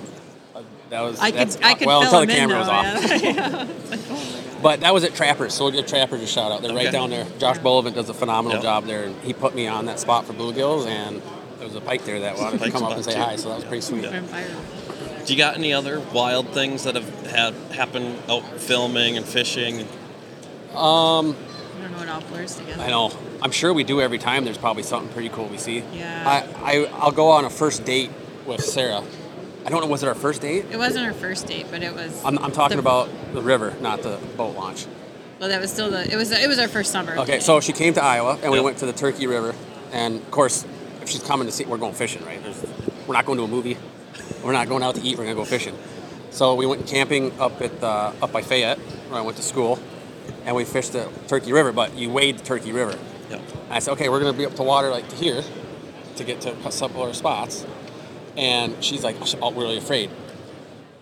[0.56, 3.24] Uh, That was I could, I could well until the camera was off.
[3.24, 3.68] yeah.
[4.64, 6.62] But that was at Trappers, so we'll give Trappers a shout out.
[6.62, 7.26] They're right down there.
[7.38, 8.64] Josh Bullivant does a phenomenal Yep.
[8.64, 11.22] job there, and he put me on that spot for bluegills, and
[11.64, 13.20] there was a pike there that wanted to come up and say too.
[13.20, 14.04] hi, so that was pretty sweet.
[14.04, 14.22] Yeah.
[15.26, 19.80] Do you got any other wild things that have had happen out filming and fishing?
[20.76, 22.84] Um, I don't know what all blurs together.
[22.84, 23.14] I know.
[23.42, 24.44] I'm sure we do every time.
[24.44, 25.84] There's probably something pretty cool we see.
[25.94, 26.46] Yeah.
[26.62, 28.10] I, I I'll go on a first date
[28.46, 29.02] with Sara.
[29.66, 29.88] I don't know.
[29.88, 30.66] Was it our first date?
[30.70, 32.26] It wasn't our first date, but it was.
[32.26, 34.86] I'm, I'm talking the- about the river, not the boat launch.
[35.40, 36.12] Well, that was still the.
[36.12, 36.32] It was.
[36.32, 37.16] It was our first summer.
[37.20, 39.56] Okay, so she came to Iowa, and we went to the Turkey River,
[39.94, 40.66] and of course,
[41.04, 42.42] if she's coming to see, we're going fishing, right?
[42.42, 42.66] There's,
[43.08, 43.78] we're not going to a movie,
[44.44, 45.18] we're not going out to eat.
[45.18, 45.78] We're gonna go fishing.
[46.32, 48.80] So we went camping up at uh, up by Fayette,
[49.10, 49.80] where I went to school,
[50.46, 51.72] and we fished the Turkey River.
[51.72, 52.98] But you wade the Turkey River.
[53.30, 53.40] Yeah.
[53.70, 55.44] I said, okay, we're gonna be up to water like to here,
[56.16, 57.66] to get to couple of spots.
[58.36, 60.10] And she's like, oh, we're really afraid.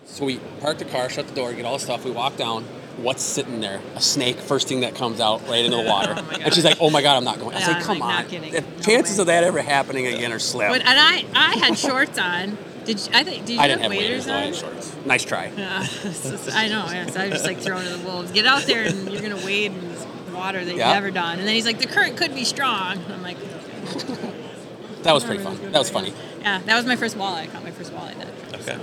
[0.04, 2.04] So we park the car, shut the door, get all the stuff.
[2.04, 2.64] We walk down.
[2.98, 3.80] What's sitting there?
[3.96, 4.36] A snake.
[4.36, 6.14] First thing that comes out right into the water.
[6.18, 7.82] Oh my and she's like, "Oh my god, I'm not going." I Yeah, say, I'm
[7.82, 8.52] "Come like, on." kidding.
[8.52, 9.22] The No chances way.
[9.22, 10.70] of that ever happening again are slim.
[10.70, 12.56] But, and I, I had shorts on.
[12.84, 13.46] Did you, I think?
[13.46, 14.26] Did you I didn't have waders waders.
[14.26, 14.42] No, I on?
[14.44, 14.96] had shorts.
[15.06, 15.52] Nice try.
[15.56, 16.84] Yeah, so- so- I know.
[16.90, 18.30] Yeah, so I was just like thrown to the wolves.
[18.32, 20.92] Get out there and you're gonna wade in this water that you've Yeah.
[20.92, 21.38] never done.
[21.38, 22.98] And then he's like, the current could be strong.
[23.10, 23.38] I'm like,
[25.02, 25.58] That was pretty fun.
[25.72, 26.12] That was funny.
[26.40, 27.42] yeah, that was my first walleye.
[27.42, 28.60] I caught my first walleye that trip.
[28.68, 28.78] Okay.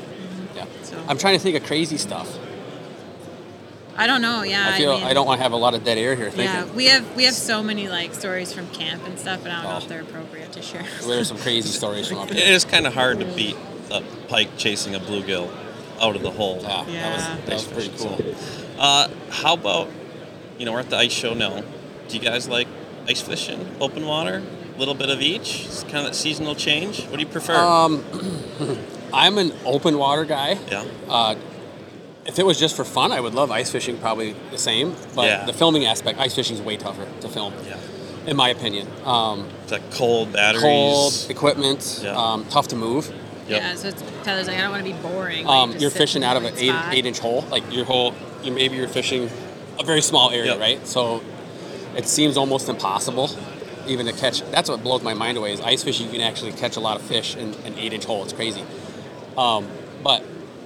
[0.56, 0.66] Yeah.
[0.84, 2.38] So I'm trying to think of crazy stuff.
[3.98, 4.44] I don't know.
[4.44, 6.30] Yeah, I feel mean, I don't want to have a lot of dead air here
[6.32, 6.46] thinking.
[6.46, 9.62] Yeah, we have we have so many like stories from camp and stuff, and I
[9.62, 9.80] don't know Oh.
[9.80, 10.86] if they're appropriate to share.
[11.06, 12.54] There's some crazy stories from up It here.
[12.54, 13.58] is kind of hard to beat
[13.92, 15.50] a pike chasing a bluegill
[16.02, 16.60] out of the hole.
[16.62, 17.02] Yeah, Yeah.
[17.02, 18.36] that was that was pretty cool.
[18.78, 19.90] Uh, how about,
[20.58, 21.62] you know, we're at the ice show now.
[22.08, 22.68] Do you guys like
[23.10, 24.42] ice fishing, open water,
[24.76, 25.66] a little bit of each?
[25.66, 27.04] It's kind of that seasonal change.
[27.08, 27.54] What do you prefer?
[27.56, 28.04] Um,
[29.14, 30.58] I'm an open water guy.
[30.72, 30.86] yeah.
[31.10, 31.36] Uh,
[32.30, 34.96] if it was just for fun, I would love ice fishing probably the same.
[35.16, 35.46] But Yeah.
[35.46, 37.76] the filming aspect, ice fishing is way tougher to film, Yeah.
[38.28, 38.88] in my opinion.
[39.06, 40.62] Um, It's like cold batteries.
[40.64, 42.16] cold equipment, Yeah.
[42.16, 43.12] um, tough to move.
[43.48, 43.62] Yep.
[43.62, 45.46] Yeah, so it's Tyler's like, I don't want to be boring.
[45.46, 48.14] like, Um, just you're fishing out of an eight, eight inch hole, like your whole.
[48.44, 49.30] You maybe you're fishing
[49.80, 50.60] a very small area, Yep.
[50.60, 50.88] right?
[50.88, 51.22] So
[51.98, 53.30] it seems almost impossible
[53.88, 54.44] even to catch.
[54.52, 56.06] That's what blows my mind away is ice fishing.
[56.06, 58.24] You can actually catch a lot of fish in an eight inch hole.
[58.24, 58.62] It's crazy.
[59.36, 59.66] Um,
[60.04, 60.22] but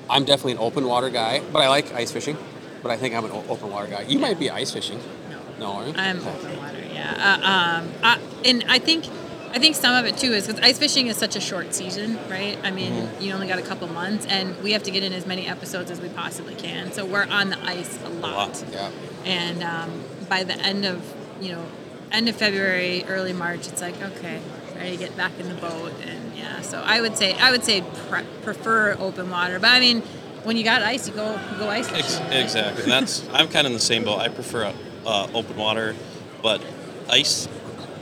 [0.10, 1.42] I'm definitely an open water guy.
[1.52, 2.38] But I like ice fishing.
[2.82, 4.02] But I think I'm an open water guy.
[4.02, 5.00] You might be ice fishing.
[5.30, 5.40] No.
[5.60, 5.94] No, are you?
[5.96, 7.40] I'm open water, yeah.
[7.42, 9.06] Uh, um, I, and I think,
[9.52, 12.18] I think some of it too is because ice fishing is such a short season,
[12.30, 12.58] right?
[12.64, 13.22] I mean, Mm-hmm.
[13.24, 15.92] you only got a couple months, and we have to get in as many episodes
[15.92, 16.92] as we possibly can.
[16.92, 18.64] So we're on the ice a lot, lot.
[18.74, 18.90] Yeah.
[19.26, 21.02] and um, by the end of,
[21.40, 21.64] you know,
[22.12, 24.42] end of February, early March, it's like okay,
[24.84, 26.62] ready to get back in the boat, and yeah.
[26.62, 30.02] So I would say, I would say pre- prefer open water, but I mean,
[30.44, 32.04] when you got ice, you go you go ice fishing.
[32.04, 32.34] Ex- right?
[32.34, 32.84] exactly.
[32.84, 34.20] And that's I'm kind of in the same boat.
[34.20, 34.74] I prefer
[35.06, 35.96] uh, open water,
[36.42, 36.62] but
[37.10, 37.48] ice,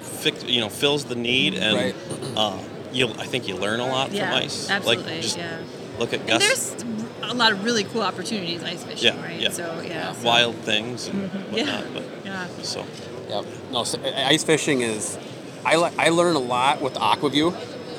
[0.01, 1.95] fix, you know, fills the need, and Right.
[2.35, 2.57] uh,
[2.91, 4.69] you I think you learn a lot Yeah, from ice.
[4.69, 5.03] absolutely.
[5.13, 5.59] Like just yeah.
[5.99, 6.71] look at And Gus.
[6.71, 6.83] there's
[7.31, 9.39] a lot of really cool opportunities ice fishing, Yeah, right?
[9.39, 9.49] yeah.
[9.51, 11.93] So yeah, so- wild things and Yeah, whatnot.
[11.93, 12.47] But yeah.
[12.63, 12.85] so
[13.29, 13.43] Yeah.
[13.71, 15.17] No, so, uh, ice fishing is.
[15.65, 17.53] I, li- I learn a lot with Aqua-Vu.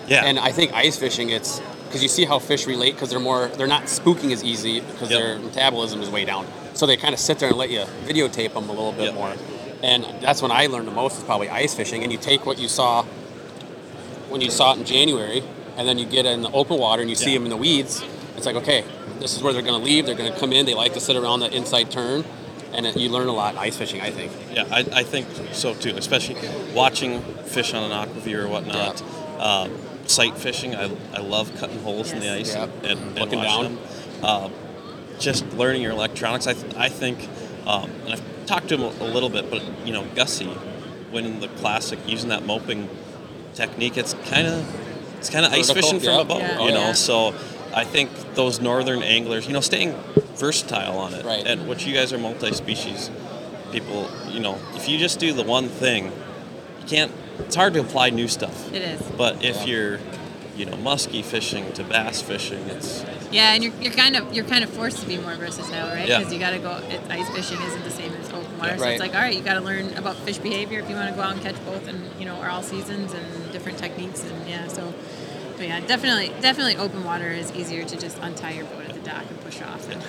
[0.08, 3.20] yeah, And I think ice fishing, it's because you see how fish relate because they're
[3.20, 5.20] more, they're not spooking as easy because Yep.
[5.20, 6.46] their metabolism is way down.
[6.74, 9.14] So they kind of sit there and let you videotape them a little bit Yep.
[9.14, 9.34] more.
[9.82, 12.02] And that's when I learned the most is probably ice fishing.
[12.02, 13.04] And you take what you saw
[14.28, 15.42] when you saw it in January,
[15.76, 18.02] and then you get in the open water and you see them in the weeds.
[18.36, 18.84] It's like, okay,
[19.20, 20.06] this is where they're going to leave.
[20.06, 20.64] They're going to come in.
[20.66, 22.24] They like to sit around the inside turn.
[22.74, 24.00] And it, you learn a lot ice fishing.
[24.00, 24.32] I think.
[24.52, 25.94] Yeah, I, I think so too.
[25.96, 26.36] Especially
[26.74, 29.02] watching fish on an Aqua-Vu or whatnot.
[29.40, 29.72] Um,
[30.06, 32.64] sight fishing, I, I love cutting holes in the ice Yeah.
[32.64, 33.78] and, and Looking watching down.
[34.20, 34.24] them.
[34.24, 34.52] Um,
[35.18, 36.46] just learning your electronics.
[36.46, 37.28] I, th- I think,
[37.66, 40.50] um, and I've talked to him a, a little bit, but you know, Gussie
[41.12, 42.88] winning the classic using that mopping
[43.54, 43.96] technique.
[43.96, 46.20] It's kind of it's kind of ice Vertical, fishing from yeah.
[46.20, 46.64] a boat, Yeah.
[46.64, 46.86] you know.
[46.88, 46.92] Yeah.
[46.94, 47.34] So
[47.74, 49.92] I think those northern anglers, you know, staying
[50.46, 51.46] versatile on it, Right.
[51.46, 53.10] and what you guys are multi-species
[53.70, 54.10] people.
[54.28, 57.12] You know, if you just do the one thing, you can't.
[57.46, 58.56] It's hard to apply new stuff.
[58.74, 59.00] It is.
[59.16, 59.64] But if Yeah.
[59.70, 60.00] you're,
[60.58, 64.44] you know, musky fishing to bass fishing, it's Yeah, and you're, you're kind of you're
[64.54, 66.06] kind of forced to be more versatile, right?
[66.06, 66.18] Yeah.
[66.18, 66.72] Because you got to go.
[66.94, 68.78] It, ice fishing isn't the same as open water, Yeah.
[68.78, 71.08] so it's like all right, you got to learn about fish behavior if you want
[71.08, 73.24] to go out and catch both, and you know, or all seasons and
[73.54, 74.92] different techniques, and yeah, so.
[75.56, 79.00] But yeah, definitely, definitely, open water is easier to just untie your boat at the
[79.10, 79.88] dock and push off.
[79.92, 80.02] And,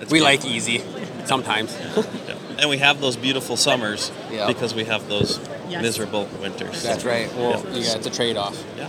[0.00, 0.24] it's We good.
[0.24, 0.82] like easy
[1.24, 1.76] sometimes.
[2.28, 2.34] Yeah.
[2.62, 4.46] And we have those beautiful summers Yeah.
[4.48, 5.38] because we have those
[5.68, 5.80] Yes.
[5.82, 6.82] miserable winters.
[6.82, 7.32] That's right.
[7.36, 7.76] Well, Yeah.
[7.78, 8.56] you got it's a trade off.
[8.76, 8.88] Yeah.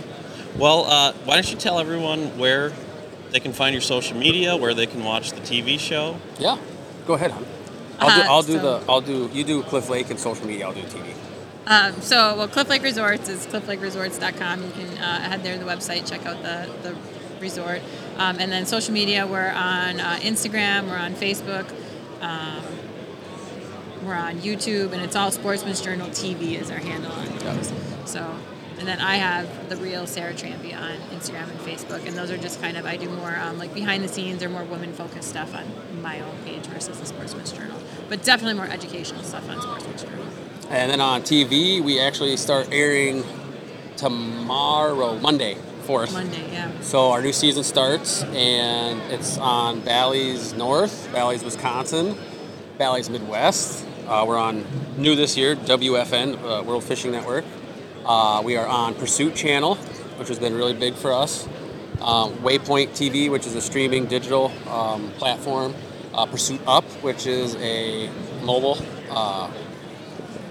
[0.56, 2.72] Well, uh, why don't you tell everyone where
[3.30, 6.16] they can find your social media, where they can watch the TV show?
[6.38, 6.56] Yeah.
[7.06, 7.46] Go ahead, hon.
[8.00, 8.22] I'll do.
[8.22, 8.80] Uh, I'll do the.
[8.88, 9.30] I'll do.
[9.32, 10.66] You do Cliff Lake and social media.
[10.66, 11.14] I'll do TV.
[11.66, 14.64] um, so, well, Cliff Lake Resorts is clifflakeresorts.com.
[14.64, 16.96] You can uh, head there to the website, check out the the
[17.40, 17.80] resort,
[18.20, 19.26] um, and then social media.
[19.26, 20.86] We're on uh, Instagram.
[20.88, 21.66] We're on Facebook.
[22.20, 22.62] Um,
[24.04, 27.72] we're on YouTube, and it's all Sportsman's Journal TV is our handle on those.
[28.04, 28.34] So,
[28.78, 32.36] and then I have the real Sara Trampe on Instagram and Facebook, and those are
[32.36, 35.30] just kind of I do more um, like behind the scenes or more women focused
[35.30, 35.64] stuff on
[36.02, 40.26] my own page versus the Sportsman's Journal, but definitely more educational stuff on Sportsman's Journal.
[40.68, 43.24] And then on TV, we actually start airing
[43.96, 46.12] tomorrow, Monday, fourth.
[46.12, 46.70] Monday, yeah.
[46.80, 52.16] So our new season starts, and it's on Bally's North, Bally's Wisconsin,
[52.78, 53.84] Bally's Midwest.
[54.06, 54.64] Uh, we're on
[54.96, 57.44] new this year, WFN, uh, World Fishing Network.
[58.04, 59.76] Uh, we are on Pursuit Channel,
[60.16, 61.46] which has been really big for us.
[62.00, 65.74] Um, Waypoint TV, which is a streaming digital um, platform.
[66.14, 68.10] Uh, Pursuit Up, which is a
[68.42, 68.78] mobile
[69.10, 69.50] uh,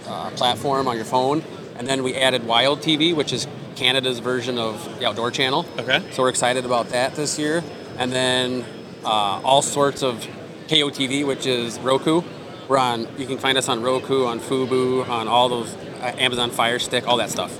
[0.07, 1.43] uh, platform on your phone.
[1.77, 3.47] And then we added Wild TV, which is
[3.79, 5.65] Canada's version of the Outdoor Channel.
[5.79, 6.03] Okay.
[6.11, 7.63] So we're excited about that this year.
[7.97, 8.65] And then
[9.05, 10.27] uh, all sorts of
[10.67, 12.21] KOTV, which is Roku.
[12.67, 13.07] We're on.
[13.17, 17.07] You can find us on Roku, on Fubo, on all those uh, Amazon Fire Stick,
[17.07, 17.57] all that stuff.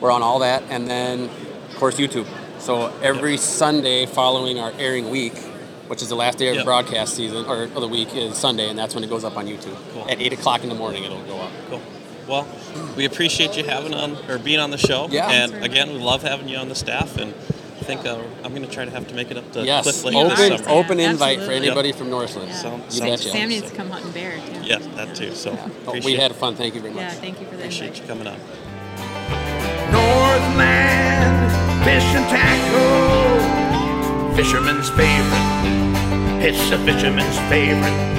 [0.00, 1.24] We're on all that, and then
[1.68, 2.26] of course YouTube.
[2.58, 5.36] So every Sunday following our airing week,
[5.86, 6.62] which is the last day of Yep.
[6.62, 9.36] the broadcast season or of the week, is Sunday, and that's when it goes up
[9.36, 9.76] on YouTube.
[9.92, 10.08] Cool.
[10.10, 11.52] At eight o'clock in the morning, it'll go up.
[11.70, 11.82] Cool.
[12.28, 12.46] Well,
[12.96, 15.08] we appreciate you having on or being on the show.
[15.10, 15.30] Yeah.
[15.30, 18.62] And again, we love having you on the staff, and I think uh, I'm going
[18.66, 20.58] to try to have to make it up to Yes, Cliff Lake You this open
[20.58, 20.70] summer.
[20.78, 21.66] open Yeah, invite for absolutely.
[21.68, 22.48] anybody from Northland.
[22.50, 22.56] Yeah.
[22.56, 23.30] Sounds- You sounds betcha.
[23.30, 23.54] Sam good.
[23.54, 24.60] needs to come hunting bear too.
[24.62, 25.34] Yeah, that too.
[25.34, 26.54] So Oh, we appreciate, had fun.
[26.54, 27.02] Thank you very much.
[27.04, 28.02] Yeah, thank you for the appreciate invite.
[28.02, 28.38] you coming on.
[29.90, 31.52] Northland
[31.84, 33.38] fish and tackle.
[34.36, 36.44] Fisherman's favorite.
[36.44, 38.17] It's a fisherman's favorite.